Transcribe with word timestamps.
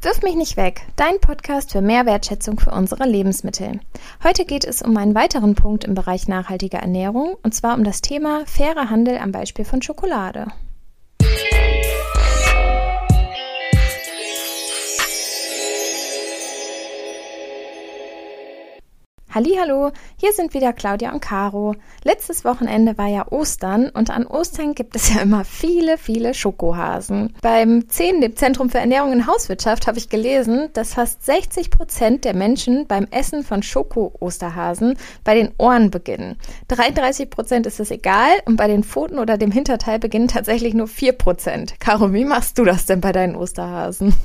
Wirf 0.00 0.22
mich 0.22 0.36
nicht 0.36 0.56
weg, 0.56 0.82
dein 0.94 1.18
Podcast 1.20 1.72
für 1.72 1.80
mehr 1.80 2.06
Wertschätzung 2.06 2.60
für 2.60 2.70
unsere 2.70 3.04
Lebensmittel. 3.04 3.80
Heute 4.22 4.44
geht 4.44 4.64
es 4.64 4.80
um 4.80 4.96
einen 4.96 5.16
weiteren 5.16 5.56
Punkt 5.56 5.82
im 5.82 5.94
Bereich 5.94 6.28
nachhaltiger 6.28 6.78
Ernährung 6.78 7.36
und 7.42 7.52
zwar 7.52 7.76
um 7.76 7.82
das 7.82 8.00
Thema 8.00 8.44
fairer 8.46 8.90
Handel 8.90 9.18
am 9.18 9.32
Beispiel 9.32 9.64
von 9.64 9.82
Schokolade. 9.82 10.46
Hallo, 19.34 19.92
hier 20.16 20.32
sind 20.32 20.54
wieder 20.54 20.72
Claudia 20.72 21.12
und 21.12 21.20
Caro. 21.20 21.74
Letztes 22.02 22.46
Wochenende 22.46 22.96
war 22.96 23.08
ja 23.08 23.30
Ostern 23.30 23.90
und 23.90 24.08
an 24.08 24.26
Ostern 24.26 24.74
gibt 24.74 24.96
es 24.96 25.14
ja 25.14 25.20
immer 25.20 25.44
viele, 25.44 25.98
viele 25.98 26.32
Schokohasen. 26.32 27.34
Beim 27.42 27.86
10, 27.90 28.22
dem 28.22 28.36
Zentrum 28.36 28.70
für 28.70 28.78
Ernährung 28.78 29.12
und 29.12 29.26
Hauswirtschaft, 29.26 29.86
habe 29.86 29.98
ich 29.98 30.08
gelesen, 30.08 30.70
dass 30.72 30.94
fast 30.94 31.26
60 31.26 31.70
Prozent 31.70 32.24
der 32.24 32.34
Menschen 32.34 32.86
beim 32.86 33.06
Essen 33.10 33.44
von 33.44 33.62
Schoko-Osterhasen 33.62 34.96
bei 35.24 35.34
den 35.34 35.50
Ohren 35.58 35.90
beginnen. 35.90 36.38
33 36.68 37.28
Prozent 37.28 37.66
ist 37.66 37.80
es 37.80 37.90
egal 37.90 38.30
und 38.46 38.56
bei 38.56 38.66
den 38.66 38.82
Pfoten 38.82 39.18
oder 39.18 39.36
dem 39.36 39.52
Hinterteil 39.52 39.98
beginnen 39.98 40.28
tatsächlich 40.28 40.72
nur 40.72 40.88
4 40.88 41.12
Prozent. 41.12 41.78
Caro, 41.80 42.14
wie 42.14 42.24
machst 42.24 42.58
du 42.58 42.64
das 42.64 42.86
denn 42.86 43.02
bei 43.02 43.12
deinen 43.12 43.36
Osterhasen? 43.36 44.14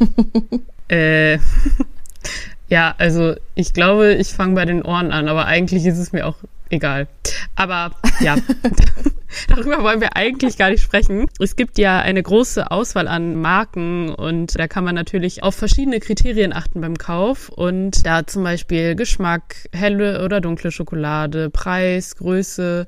Äh. 0.90 1.40
Ja, 2.70 2.96
also 2.98 3.36
ich 3.56 3.74
glaube, 3.74 4.14
ich 4.14 4.30
fange 4.30 4.56
bei 4.56 4.66
den 4.66 4.84
Ohren 4.84 5.12
an, 5.12 5.28
aber 5.28 5.46
eigentlich 5.46 5.86
ist 5.86 5.98
es 5.98 6.12
mir 6.12 6.26
auch 6.26 6.38
egal. 6.70 7.08
Aber 7.56 7.92
ja, 8.20 8.38
darüber 9.48 9.84
wollen 9.84 10.02
wir 10.02 10.16
eigentlich 10.16 10.58
gar 10.58 10.70
nicht 10.70 10.84
sprechen. 10.84 11.28
Es 11.40 11.56
gibt 11.56 11.78
ja 11.78 12.00
eine 12.00 12.22
große 12.22 12.72
Auswahl 12.72 13.08
an 13.08 13.36
Marken 13.36 14.10
und 14.10 14.58
da 14.58 14.68
kann 14.68 14.84
man 14.84 14.96
natürlich 14.96 15.44
auf 15.44 15.56
verschiedene 15.56 16.00
Kriterien 16.00 16.54
achten 16.54 16.82
beim 16.82 16.98
Kauf 16.98 17.50
und 17.50 18.06
da 18.06 18.26
zum 18.26 18.44
Beispiel 18.44 18.96
Geschmack, 18.96 19.56
helle 19.72 20.24
oder 20.24 20.42
dunkle 20.42 20.72
Schokolade, 20.72 21.50
Preis, 21.50 22.16
Größe, 22.16 22.88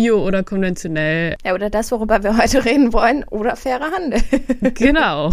Bio 0.00 0.26
oder 0.26 0.42
konventionell. 0.42 1.36
Ja, 1.44 1.52
oder 1.52 1.68
das, 1.68 1.92
worüber 1.92 2.22
wir 2.22 2.38
heute 2.38 2.64
reden 2.64 2.94
wollen, 2.94 3.22
oder 3.24 3.54
fairer 3.56 3.90
Handel. 3.92 4.22
Genau. 4.74 5.32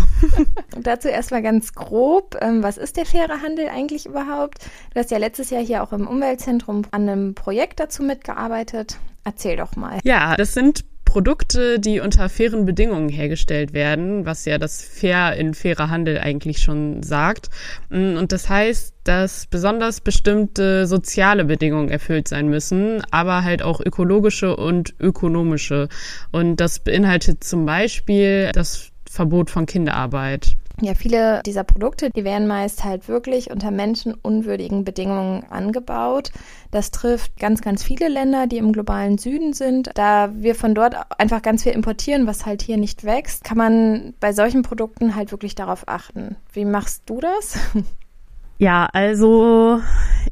Und 0.76 0.88
dazu 0.88 1.08
erstmal 1.08 1.42
ganz 1.42 1.74
grob, 1.74 2.38
ähm, 2.42 2.64
was 2.64 2.78
ist 2.78 2.98
der 2.98 3.06
faire 3.06 3.42
Handel 3.42 3.70
eigentlich 3.70 4.06
überhaupt? 4.06 4.60
Du 4.94 5.00
hast 5.00 5.12
ja 5.12 5.18
letztes 5.18 5.50
Jahr 5.52 5.62
hier 5.62 5.84
auch 5.84 5.94
im 5.94 6.08
Umweltzentrum 6.08 6.84
an 6.92 7.08
einem 7.08 7.36
Projekt 7.36 7.80
dazu 7.80 8.04
mitgearbeitet. 8.04 8.98
Erzähl 9.24 9.56
doch 9.56 9.76
mal. 9.76 10.00
Ja, 10.04 10.36
das 10.36 10.54
sind 10.54 10.84
Produkte, 11.08 11.80
die 11.80 12.02
unter 12.02 12.28
fairen 12.28 12.66
Bedingungen 12.66 13.08
hergestellt 13.08 13.74
werden, 13.74 14.26
was 14.26 14.44
ja 14.44 14.58
das 14.58 14.84
Fair 14.84 15.38
in 15.38 15.54
fairer 15.54 15.90
Handel 15.90 16.20
eigentlich 16.20 16.60
schon 16.60 17.02
sagt. 17.02 17.50
Mm, 17.90 18.18
und 18.18 18.34
das 18.34 18.50
heißt, 18.50 18.94
dass 19.06 19.48
besonders 19.48 20.02
bestimmte 20.02 20.86
soziale 20.86 21.46
Bedingungen 21.46 21.88
erfüllt 21.88 22.28
sein 22.28 22.50
müssen, 22.50 23.02
aber 23.10 23.46
halt 23.46 23.64
auch 23.64 23.80
ökologische 23.80 24.58
und 24.58 24.96
ökonomische. 25.00 25.88
Und 26.32 26.58
das 26.58 26.80
beinhaltet 26.80 27.42
zum 27.42 27.66
Beispiel 27.66 28.52
das 28.54 28.92
Verbot 29.10 29.50
von 29.50 29.66
Kinderarbeit. 29.66 30.58
Ja, 30.80 30.94
viele 30.94 31.42
dieser 31.44 31.64
Produkte, 31.64 32.12
die 32.12 32.24
werden 32.24 32.46
meist 32.46 32.84
halt 32.84 33.08
wirklich 33.08 33.50
unter 33.50 33.72
menschenunwürdigen 33.72 34.84
Bedingungen 34.84 35.44
angebaut. 35.50 36.32
Das 36.70 36.92
trifft 36.92 37.36
ganz, 37.40 37.62
ganz 37.62 37.84
viele 37.84 38.10
Länder, 38.10 38.46
die 38.46 38.58
im 38.58 38.74
globalen 38.74 39.18
Süden 39.18 39.54
sind. 39.54 39.90
Da 39.96 40.30
wir 40.36 40.54
von 40.54 40.76
dort 40.76 40.96
einfach 41.20 41.42
ganz 41.42 41.64
viel 41.64 41.72
importieren, 41.72 42.28
was 42.28 42.46
halt 42.46 42.62
hier 42.62 42.78
nicht 42.78 43.04
wächst, 43.04 43.44
kann 43.44 43.58
man 43.58 44.14
bei 44.20 44.34
solchen 44.34 44.62
Produkten 44.62 45.16
halt 45.16 45.32
wirklich 45.32 45.56
darauf 45.56 45.88
achten. 45.88 46.36
Wie 46.54 46.66
machst 46.66 47.04
du 47.08 47.22
das? 47.22 47.58
Ja, 48.60 48.88
also 48.92 49.82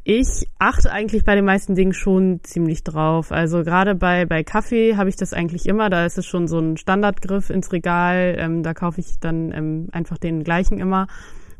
ich 0.03 0.47
achte 0.57 0.91
eigentlich 0.91 1.23
bei 1.23 1.35
den 1.35 1.45
meisten 1.45 1.75
Dingen 1.75 1.93
schon 1.93 2.39
ziemlich 2.43 2.83
drauf. 2.83 3.31
Also 3.31 3.63
gerade 3.63 3.93
bei, 3.93 4.25
bei 4.25 4.43
Kaffee 4.43 4.97
habe 4.97 5.09
ich 5.09 5.15
das 5.15 5.33
eigentlich 5.33 5.67
immer. 5.67 5.89
Da 5.91 6.05
ist 6.05 6.17
es 6.17 6.25
schon 6.25 6.47
so 6.47 6.58
ein 6.58 6.77
Standardgriff 6.77 7.52
ins 7.52 7.71
Regal. 7.71 8.35
Ähm, 8.39 8.64
da 8.64 8.73
kaufe 8.73 8.99
ich 8.99 9.19
dann 9.19 9.52
ähm, 9.52 9.89
einfach 9.91 10.17
den 10.17 10.43
gleichen 10.43 10.80
immer. 10.80 11.08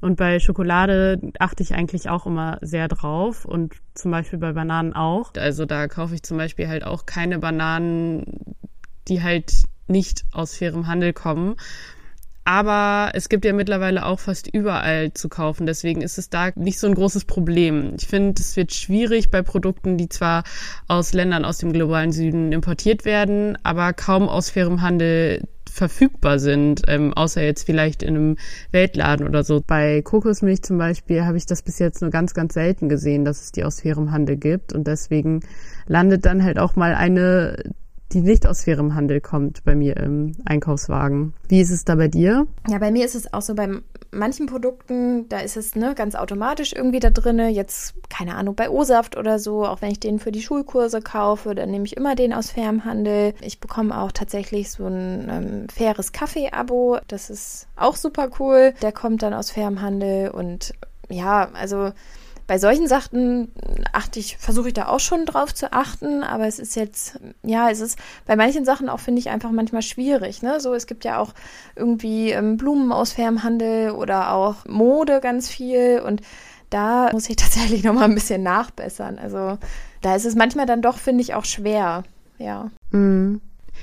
Und 0.02 0.18
bei 0.18 0.40
Schokolade 0.40 1.20
achte 1.40 1.64
ich 1.64 1.76
eigentlich 1.76 2.10
auch 2.10 2.26
immer 2.26 2.58
sehr 2.62 2.88
drauf 2.88 3.46
und 3.46 3.76
zum 3.94 4.12
Beispiel 4.12 4.40
bei 4.40 4.54
Bananen 4.54 4.94
auch. 4.94 5.32
Also 5.38 5.66
da 5.66 5.88
kaufe 5.88 6.16
ich 6.16 6.24
zum 6.24 6.38
Beispiel 6.38 6.68
halt 6.68 6.84
auch 6.84 7.06
keine 7.06 7.40
Bananen, 7.40 8.56
die 9.08 9.24
halt 9.24 9.64
nicht 9.88 10.26
aus 10.32 10.58
fairem 10.58 10.88
Handel 10.88 11.14
kommen, 11.14 11.56
aber 12.46 13.10
es 13.16 13.28
gibt 13.28 13.44
ja 13.44 13.54
mittlerweile 13.54 14.06
auch 14.06 14.20
fast 14.20 14.48
überall 14.48 15.12
zu 15.14 15.30
kaufen. 15.30 15.66
Deswegen 15.66 16.02
ist 16.02 16.20
es 16.20 16.30
da 16.30 16.52
nicht 16.56 16.80
so 16.80 16.86
ein 16.86 16.94
großes 16.94 17.26
Problem. 17.26 17.94
Ich 17.98 18.06
finde, 18.06 18.40
es 18.40 18.56
wird 18.56 18.72
schwierig 18.72 19.32
bei 19.32 19.42
Produkten, 19.42 19.98
die 19.98 20.10
zwar 20.10 20.44
aus 20.88 21.12
Ländern 21.14 21.44
aus 21.44 21.58
dem 21.58 21.74
globalen 21.74 22.12
Süden 22.12 22.52
importiert 22.52 23.04
werden, 23.04 23.58
aber 23.64 23.94
kaum 23.94 24.30
aus 24.30 24.52
fairem 24.52 24.84
Handel 24.84 25.42
verfügbar 25.68 26.38
sind, 26.38 26.84
ähm, 26.88 27.14
außer 27.14 27.44
jetzt 27.44 27.66
vielleicht 27.66 28.04
in 28.04 28.16
einem 28.16 28.38
Weltladen 28.72 29.28
oder 29.28 29.44
so. 29.44 29.62
Bei 29.66 30.04
Kokosmilch 30.04 30.62
zum 30.62 30.78
Beispiel 30.78 31.26
habe 31.26 31.38
ich 31.38 31.48
das 31.48 31.64
bis 31.64 31.80
jetzt 31.80 32.02
nur 32.02 32.12
ganz, 32.12 32.36
ganz 32.36 32.54
selten 32.54 32.90
gesehen, 32.90 33.26
dass 33.26 33.42
es 33.42 33.52
die 33.52 33.64
aus 33.64 33.82
fairem 33.82 34.12
Handel 34.12 34.38
gibt. 34.38 34.72
Und 34.72 34.86
deswegen 34.86 35.42
landet 35.88 36.26
dann 36.26 36.44
halt 36.44 36.60
auch 36.60 36.76
mal 36.76 36.94
eine 36.94 37.58
die 38.12 38.22
nicht 38.22 38.46
aus 38.48 38.64
fairem 38.64 38.96
Handel 38.96 39.22
kommt 39.22 39.64
bei 39.64 39.76
mir 39.76 39.98
im 39.98 40.34
Einkaufswagen. 40.46 41.34
Wie 41.48 41.60
ist 41.60 41.72
es 41.72 41.86
da 41.86 41.96
bei 41.96 42.08
dir? 42.08 42.48
Ja, 42.70 42.78
bei 42.78 42.92
mir 42.92 43.06
ist 43.06 43.16
es 43.16 43.34
auch 43.34 43.42
so, 43.42 43.56
bei 43.56 43.70
manchen 44.12 44.46
Produkten, 44.46 45.28
da 45.30 45.40
ist 45.40 45.58
es 45.58 45.76
ne, 45.76 45.94
ganz 45.96 46.16
automatisch 46.16 46.74
irgendwie 46.74 47.00
da 47.00 47.10
drin. 47.10 47.40
Jetzt, 47.50 47.96
keine 48.10 48.36
Ahnung, 48.36 48.56
bei 48.56 48.70
O-Saft 48.70 49.18
oder 49.18 49.40
so, 49.40 49.66
auch 49.66 49.82
wenn 49.82 49.92
ich 49.92 50.00
den 50.00 50.20
für 50.20 50.32
die 50.32 50.42
Schulkurse 50.42 51.02
kaufe, 51.02 51.56
dann 51.56 51.72
nehme 51.72 51.86
ich 51.86 51.98
immer 51.98 52.16
den 52.16 52.34
aus 52.34 52.52
fairem 52.52 52.86
Handel. 52.86 53.34
Ich 53.42 53.60
bekomme 53.60 54.00
auch 54.00 54.12
tatsächlich 54.12 54.72
so 54.72 54.86
ein 54.86 55.28
ähm, 55.30 55.68
faires 55.70 56.12
Kaffee-Abo. 56.12 57.00
Das 57.08 57.30
ist 57.30 57.68
auch 57.76 57.96
super 57.96 58.30
cool. 58.40 58.74
Der 58.82 58.92
kommt 58.92 59.24
dann 59.24 59.34
aus 59.34 59.52
fairem 59.52 59.82
Handel 59.82 60.30
und 60.30 60.74
ja, 61.10 61.50
also 61.54 61.92
bei 62.48 62.60
solchen 62.60 62.88
Sachen 62.88 63.52
achte 63.92 64.20
ich, 64.20 64.38
versuche 64.38 64.68
ich 64.68 64.74
da 64.74 64.88
auch 64.88 65.00
schon 65.00 65.26
drauf 65.26 65.54
zu 65.54 65.74
achten, 65.74 66.24
aber 66.24 66.46
es 66.48 66.60
ist 66.60 66.76
jetzt, 66.76 67.20
ja, 67.44 67.70
es 67.70 67.80
ist 67.80 67.98
bei 68.26 68.36
manchen 68.36 68.66
Sachen 68.66 68.88
auch, 68.88 69.00
finde 69.00 69.20
ich, 69.20 69.30
einfach 69.30 69.52
manchmal 69.52 69.82
schwierig. 69.82 70.42
Ne? 70.42 70.60
So, 70.60 70.74
es 70.74 70.86
gibt 70.86 71.06
ja 71.06 71.20
auch 71.20 71.34
irgendwie 71.76 72.32
ähm, 72.32 72.58
Blumen 72.58 72.92
aus 72.92 73.14
fairem 73.14 73.36
oder 73.96 74.34
auch 74.34 74.66
Mode 74.68 75.20
ganz 75.22 75.50
viel 75.50 76.02
und 76.06 76.22
da 76.70 77.10
muss 77.12 77.30
ich 77.30 77.36
tatsächlich 77.36 77.84
nochmal 77.84 78.06
ein 78.06 78.16
bisschen 78.16 78.44
nachbessern. 78.44 79.18
Also 79.18 79.58
da 80.02 80.16
ist 80.16 80.26
es 80.26 80.36
manchmal 80.36 80.66
dann 80.66 80.82
doch, 80.82 80.98
finde 80.98 81.22
ich, 81.22 81.34
auch 81.34 81.46
schwer. 81.46 82.04
Ja. 82.38 82.70
Mhm. 82.92 83.42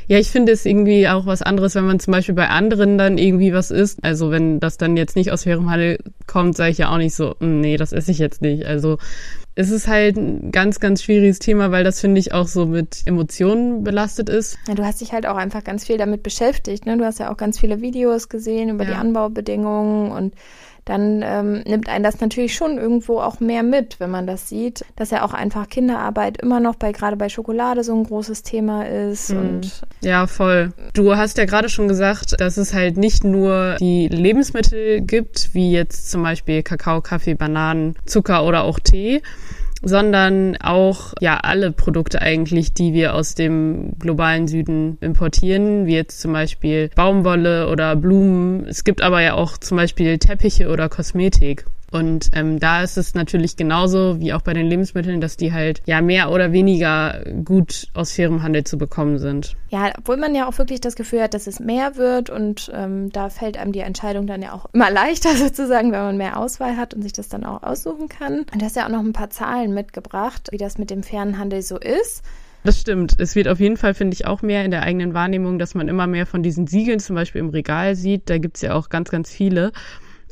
Ja, 0.09 0.19
ich 0.19 0.31
finde 0.31 0.53
es 0.53 0.67
irgendwie 0.67 1.09
auch 1.09 1.27
was 1.27 1.43
anderes, 1.43 1.75
wenn 1.75 1.87
man 1.87 2.01
zum 2.01 2.13
Beispiel 2.13 2.35
bei 2.35 2.49
anderen 2.49 2.99
dann 2.99 3.19
irgendwie 3.19 3.53
was 3.53 3.71
isst. 3.71 4.03
Also 4.03 4.31
wenn 4.31 4.61
das 4.61 4.77
dann 4.77 4.97
jetzt 4.97 5.17
nicht 5.17 5.33
aus 5.33 5.45
fairem 5.45 5.71
Handel 5.71 5.99
kommt, 6.27 6.57
sage 6.57 6.71
ich 6.71 6.79
ja 6.79 6.91
auch 6.93 6.99
nicht 6.99 7.15
so, 7.15 7.35
hm, 7.39 7.61
nee, 7.61 7.77
das 7.77 7.93
esse 7.93 8.11
ich 8.11 8.19
jetzt 8.19 8.43
nicht. 8.43 8.67
Also 8.67 8.99
es 9.55 9.71
ist 9.71 9.87
halt 9.87 10.17
ein 10.17 10.51
ganz, 10.51 10.81
ganz 10.81 11.03
schwieriges 11.03 11.39
Thema, 11.39 11.71
weil 11.71 11.85
das, 11.85 12.01
finde 12.01 12.19
ich, 12.19 12.33
auch 12.33 12.47
so 12.47 12.65
mit 12.65 13.03
Emotionen 13.05 13.85
belastet 13.85 14.31
ist. 14.31 14.59
Ja, 14.67 14.75
du 14.75 14.85
hast 14.85 15.03
dich 15.03 15.13
halt 15.13 15.27
auch 15.27 15.37
einfach 15.37 15.63
ganz 15.63 15.85
viel 15.85 15.99
damit 15.99 16.23
beschäftigt. 16.23 16.87
Ne? 16.87 16.97
Du 16.97 17.05
hast 17.05 17.19
ja 17.19 17.31
auch 17.31 17.37
ganz 17.37 17.61
viele 17.61 17.83
Videos 17.83 18.29
gesehen 18.31 18.71
über 18.71 18.85
ja. 18.85 18.91
die 18.91 18.97
Anbaubedingungen 18.97 20.11
und 20.11 20.35
dann 20.85 21.23
ähm, 21.25 21.63
nimmt 21.67 21.89
einen 21.89 22.03
das 22.03 22.21
natürlich 22.21 22.55
schon 22.55 22.79
irgendwo 22.79 23.21
auch 23.21 23.41
mehr 23.41 23.63
mit, 23.63 24.01
wenn 24.01 24.11
man 24.11 24.27
das 24.27 24.49
sieht, 24.49 24.85
dass 24.97 25.11
ja 25.11 25.25
auch 25.25 25.33
einfach 25.33 25.69
Kinderarbeit 25.69 26.43
immer 26.43 26.59
noch 26.59 26.75
bei 26.75 26.93
gerade 26.93 27.17
bei 27.17 27.29
Schokolade 27.29 27.85
so 27.85 27.95
ein 27.95 28.05
großes 28.05 28.43
Thema 28.43 28.87
ist 28.87 29.31
mhm. 29.31 29.39
und 29.39 29.83
ja 30.03 30.27
voll. 30.27 30.73
Du 30.95 31.17
hast 31.17 31.39
ja 31.39 31.45
gerade 31.45 31.69
schon 31.69 31.87
gesagt, 31.87 32.41
dass 32.41 32.57
es 32.57 32.75
halt 32.75 32.97
nicht 32.97 33.23
nur 33.23 33.77
die 33.79 34.09
Lebensmittel 34.09 35.01
gibt, 35.03 35.55
wie 35.55 35.73
jetzt 35.73 36.11
zum 36.11 36.23
Beispiel 36.23 36.63
Kakao, 36.63 37.01
Kaffee, 37.01 37.35
Bananen, 37.35 37.95
Zucker 38.07 38.45
oder 38.45 38.65
auch 38.65 38.81
Tee, 38.81 39.23
sondern 39.83 40.57
auch 40.57 41.13
ja 41.21 41.39
alle 41.39 41.73
Produkte 41.73 42.23
eigentlich, 42.23 42.73
die 42.73 42.93
wir 42.93 43.15
aus 43.15 43.35
dem 43.35 43.99
globalen 43.99 44.49
Süden 44.49 44.99
importieren, 45.01 45.87
wie 45.87 45.95
jetzt 45.95 46.21
zum 46.21 46.33
Beispiel 46.33 46.91
Baumwolle 46.95 47.69
oder 47.69 47.97
Blumen. 47.97 48.67
Es 48.67 48.85
gibt 48.85 49.03
aber 49.03 49.21
ja 49.23 49.35
auch 49.35 49.59
zum 49.59 49.77
Beispiel 49.77 50.19
Teppiche 50.19 50.69
oder 50.69 50.89
Kosmetik. 50.89 51.67
Und 51.93 52.31
ähm, 52.33 52.59
da 52.59 52.83
ist 52.83 52.97
es 52.97 53.15
natürlich 53.15 53.57
genauso 53.57 54.19
wie 54.19 54.33
auch 54.33 54.41
bei 54.43 54.55
den 54.55 54.67
Lebensmitteln, 54.67 55.21
dass 55.21 55.37
die 55.37 55.53
halt 55.53 55.83
ja 55.85 56.01
mehr 56.01 56.31
oder 56.31 56.53
weniger 56.53 57.23
gut 57.45 57.89
aus 57.93 58.13
fairem 58.13 58.43
Handel 58.43 58.65
zu 58.65 58.79
bekommen 58.79 59.19
sind. 59.19 59.57
Ja, 59.69 59.93
obwohl 59.99 60.17
man 60.17 60.35
ja 60.35 60.49
auch 60.49 60.57
wirklich 60.57 60.81
das 60.81 60.97
Gefühl 60.97 61.23
hat, 61.23 61.35
dass 61.35 61.47
es 61.47 61.61
mehr 61.61 61.97
wird 61.97 62.31
und 62.31 62.71
ähm, 62.75 63.11
da 63.13 63.29
fällt 63.29 63.59
einem 63.59 63.73
die 63.73 63.81
Entscheidung 63.81 64.27
dann 64.27 64.43
ja 64.43 64.53
auch 64.53 64.67
immer 64.73 64.91
leichter 64.93 65.37
sozusagen, 65.37 65.93
wenn 65.93 66.01
man 66.01 66.17
mehr 66.17 66.39
Auswahl 66.39 66.77
hat 66.77 66.95
und 66.95 67.03
sich 67.03 67.13
das 67.13 67.29
dann 67.29 67.45
auch 67.45 67.63
aussuchen 67.63 68.09
kann. 68.09 68.47
Und 68.53 68.63
du 68.63 68.65
hast 68.65 68.77
ja 68.77 68.87
auch 68.87 68.91
noch 68.91 69.01
ein 69.01 69.13
paar 69.13 69.31
Zahlen 69.31 69.75
mitgebracht, 69.75 70.49
wie 70.51 70.59
das 70.59 70.79
mit 70.79 70.91
dem 70.91 71.03
fairen 71.03 71.39
Handel 71.39 71.61
so 71.61 71.79
ist. 71.79 72.23
Das 72.65 72.81
stimmt. 72.81 73.17
Es 73.19 73.35
wird 73.35 73.49
auf 73.49 73.59
jeden 73.59 73.77
Fall, 73.77 73.93
finde 73.93 74.15
ich, 74.15 74.27
auch 74.27 74.41
mehr 74.41 74.65
in 74.65 74.71
der 74.71 74.83
eigenen 74.83 75.15
Wahrnehmung, 75.15 75.59
dass 75.59 75.75
man 75.75 75.89
immer 75.89 76.07
mehr 76.07 76.27
von 76.27 76.43
diesen 76.43 76.69
Siegeln 76.69 77.01
zum 77.01 77.17
Beispiel 77.17 77.41
im 77.41 77.49
Regal 77.49 77.97
sieht. 77.97 78.31
Da 78.31 78.39
gibt's 78.39 78.63
ja 78.63 78.75
auch 78.75 78.89
ganz, 78.89 79.11
ganz 79.11 79.31
viele. 79.31 79.73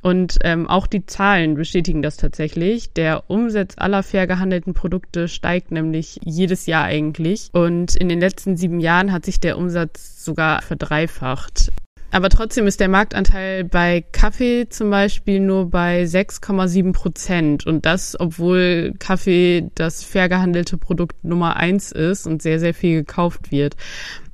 Und 0.02 0.38
ähm, 0.42 0.66
auch 0.66 0.86
die 0.86 1.06
Zahlen 1.06 1.54
bestätigen 1.54 2.02
das 2.02 2.16
tatsächlich. 2.16 2.92
Der 2.92 3.24
Umsatz 3.28 3.74
aller 3.76 4.02
fair 4.02 4.26
gehandelten 4.26 4.74
Produkte 4.74 5.28
steigt 5.28 5.70
nämlich 5.70 6.18
jedes 6.24 6.66
Jahr 6.66 6.84
eigentlich. 6.84 7.50
Und 7.52 7.96
in 7.96 8.08
den 8.08 8.20
letzten 8.20 8.56
sieben 8.56 8.80
Jahren 8.80 9.12
hat 9.12 9.24
sich 9.24 9.40
der 9.40 9.58
Umsatz 9.58 10.24
sogar 10.24 10.62
verdreifacht. 10.62 11.70
Aber 12.12 12.28
trotzdem 12.28 12.66
ist 12.66 12.80
der 12.80 12.88
Marktanteil 12.88 13.64
bei 13.64 14.04
Kaffee 14.12 14.68
zum 14.68 14.90
Beispiel 14.90 15.38
nur 15.38 15.70
bei 15.70 16.02
6,7 16.02 16.92
Prozent. 16.92 17.66
Und 17.66 17.86
das, 17.86 18.18
obwohl 18.18 18.94
Kaffee 18.98 19.70
das 19.76 20.02
fair 20.02 20.28
gehandelte 20.28 20.76
Produkt 20.76 21.22
Nummer 21.24 21.56
eins 21.56 21.92
ist 21.92 22.26
und 22.26 22.42
sehr, 22.42 22.58
sehr 22.58 22.74
viel 22.74 22.96
gekauft 22.96 23.52
wird. 23.52 23.76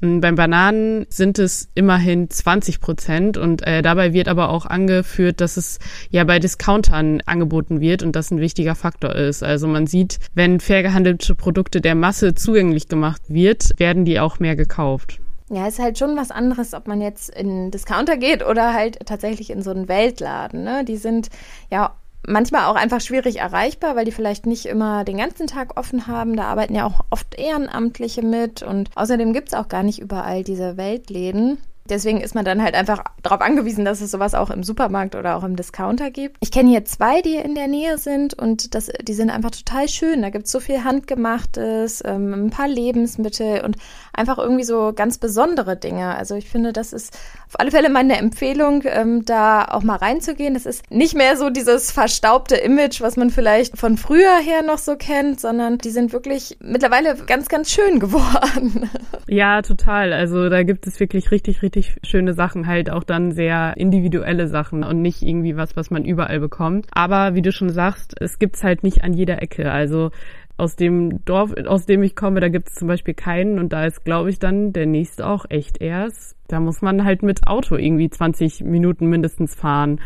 Mm, 0.00 0.20
beim 0.20 0.36
Bananen 0.36 1.06
sind 1.10 1.38
es 1.38 1.68
immerhin 1.74 2.30
20 2.30 2.80
Prozent 2.80 3.36
und 3.36 3.66
äh, 3.66 3.82
dabei 3.82 4.14
wird 4.14 4.28
aber 4.28 4.48
auch 4.48 4.64
angeführt, 4.64 5.42
dass 5.42 5.58
es 5.58 5.78
ja 6.10 6.24
bei 6.24 6.38
Discountern 6.38 7.20
angeboten 7.26 7.80
wird 7.80 8.02
und 8.02 8.16
das 8.16 8.30
ein 8.30 8.40
wichtiger 8.40 8.74
Faktor 8.74 9.14
ist. 9.14 9.42
Also 9.42 9.68
man 9.68 9.86
sieht, 9.86 10.18
wenn 10.34 10.60
fair 10.60 10.82
gehandelte 10.82 11.34
Produkte 11.34 11.82
der 11.82 11.94
Masse 11.94 12.34
zugänglich 12.34 12.88
gemacht 12.88 13.22
wird, 13.28 13.78
werden 13.78 14.06
die 14.06 14.18
auch 14.18 14.38
mehr 14.38 14.56
gekauft. 14.56 15.20
Ja, 15.48 15.66
ist 15.68 15.78
halt 15.78 15.96
schon 15.96 16.16
was 16.16 16.30
anderes, 16.32 16.74
ob 16.74 16.88
man 16.88 17.00
jetzt 17.00 17.30
in 17.30 17.70
Discounter 17.70 18.16
geht 18.16 18.44
oder 18.44 18.74
halt 18.74 19.06
tatsächlich 19.06 19.50
in 19.50 19.62
so 19.62 19.70
einen 19.70 19.88
Weltladen. 19.88 20.64
Ne? 20.64 20.84
Die 20.84 20.96
sind 20.96 21.28
ja 21.70 21.94
manchmal 22.26 22.64
auch 22.64 22.74
einfach 22.74 23.00
schwierig 23.00 23.38
erreichbar, 23.38 23.94
weil 23.94 24.04
die 24.04 24.12
vielleicht 24.12 24.46
nicht 24.46 24.66
immer 24.66 25.04
den 25.04 25.18
ganzen 25.18 25.46
Tag 25.46 25.78
offen 25.78 26.08
haben. 26.08 26.36
Da 26.36 26.44
arbeiten 26.44 26.74
ja 26.74 26.84
auch 26.84 27.00
oft 27.10 27.38
Ehrenamtliche 27.38 28.22
mit 28.22 28.62
und 28.62 28.90
außerdem 28.96 29.32
gibt's 29.32 29.54
auch 29.54 29.68
gar 29.68 29.84
nicht 29.84 30.00
überall 30.00 30.42
diese 30.42 30.76
Weltläden. 30.76 31.58
Deswegen 31.90 32.20
ist 32.20 32.34
man 32.34 32.44
dann 32.44 32.62
halt 32.62 32.74
einfach 32.74 33.02
darauf 33.22 33.40
angewiesen, 33.40 33.84
dass 33.84 34.00
es 34.00 34.10
sowas 34.10 34.34
auch 34.34 34.50
im 34.50 34.62
Supermarkt 34.62 35.14
oder 35.14 35.36
auch 35.36 35.44
im 35.44 35.56
Discounter 35.56 36.10
gibt. 36.10 36.36
Ich 36.40 36.50
kenne 36.50 36.70
hier 36.70 36.84
zwei, 36.84 37.22
die 37.22 37.36
in 37.36 37.54
der 37.54 37.68
Nähe 37.68 37.98
sind 37.98 38.34
und 38.34 38.74
das, 38.74 38.90
die 39.02 39.14
sind 39.14 39.30
einfach 39.30 39.50
total 39.50 39.88
schön. 39.88 40.22
Da 40.22 40.30
gibt 40.30 40.46
es 40.46 40.52
so 40.52 40.60
viel 40.60 40.84
Handgemachtes, 40.84 42.02
ähm, 42.04 42.46
ein 42.46 42.50
paar 42.50 42.68
Lebensmittel 42.68 43.64
und 43.64 43.76
einfach 44.12 44.38
irgendwie 44.38 44.64
so 44.64 44.92
ganz 44.94 45.18
besondere 45.18 45.76
Dinge. 45.76 46.16
Also 46.16 46.34
ich 46.34 46.48
finde, 46.48 46.72
das 46.72 46.92
ist 46.92 47.16
auf 47.48 47.60
alle 47.60 47.70
Fälle 47.70 47.88
meine 47.88 48.16
Empfehlung, 48.16 48.82
ähm, 48.86 49.24
da 49.24 49.64
auch 49.64 49.82
mal 49.82 49.96
reinzugehen. 49.96 50.54
Das 50.54 50.66
ist 50.66 50.90
nicht 50.90 51.14
mehr 51.14 51.36
so 51.36 51.50
dieses 51.50 51.90
verstaubte 51.90 52.56
Image, 52.56 53.00
was 53.00 53.16
man 53.16 53.30
vielleicht 53.30 53.78
von 53.78 53.96
früher 53.96 54.38
her 54.38 54.62
noch 54.62 54.78
so 54.78 54.96
kennt, 54.96 55.40
sondern 55.40 55.78
die 55.78 55.90
sind 55.90 56.12
wirklich 56.12 56.56
mittlerweile 56.60 57.16
ganz, 57.26 57.48
ganz 57.48 57.70
schön 57.70 58.00
geworden. 58.00 58.90
Ja, 59.28 59.62
total. 59.62 60.12
Also 60.12 60.48
da 60.48 60.62
gibt 60.62 60.86
es 60.86 60.98
wirklich 61.00 61.30
richtig, 61.30 61.62
richtig 61.62 61.75
schöne 61.82 62.34
Sachen, 62.34 62.66
halt 62.66 62.90
auch 62.90 63.04
dann 63.04 63.32
sehr 63.32 63.76
individuelle 63.76 64.48
Sachen 64.48 64.84
und 64.84 65.02
nicht 65.02 65.22
irgendwie 65.22 65.56
was, 65.56 65.76
was 65.76 65.90
man 65.90 66.04
überall 66.04 66.40
bekommt. 66.40 66.86
Aber 66.92 67.34
wie 67.34 67.42
du 67.42 67.52
schon 67.52 67.70
sagst, 67.70 68.14
es 68.20 68.38
gibt's 68.38 68.64
halt 68.64 68.82
nicht 68.82 69.04
an 69.04 69.12
jeder 69.12 69.42
Ecke. 69.42 69.70
Also 69.70 70.10
aus 70.56 70.76
dem 70.76 71.24
Dorf, 71.24 71.52
aus 71.66 71.86
dem 71.86 72.02
ich 72.02 72.16
komme, 72.16 72.40
da 72.40 72.48
gibt 72.48 72.68
es 72.68 72.74
zum 72.74 72.88
Beispiel 72.88 73.14
keinen 73.14 73.58
und 73.58 73.72
da 73.72 73.84
ist, 73.84 74.04
glaube 74.04 74.30
ich, 74.30 74.38
dann 74.38 74.72
der 74.72 74.86
nächste 74.86 75.26
auch 75.26 75.44
echt 75.48 75.80
erst. 75.80 76.36
Da 76.48 76.60
muss 76.60 76.80
man 76.80 77.04
halt 77.04 77.22
mit 77.22 77.46
Auto 77.46 77.76
irgendwie 77.76 78.08
20 78.08 78.64
Minuten 78.64 79.06
mindestens 79.06 79.54
fahren. 79.54 80.00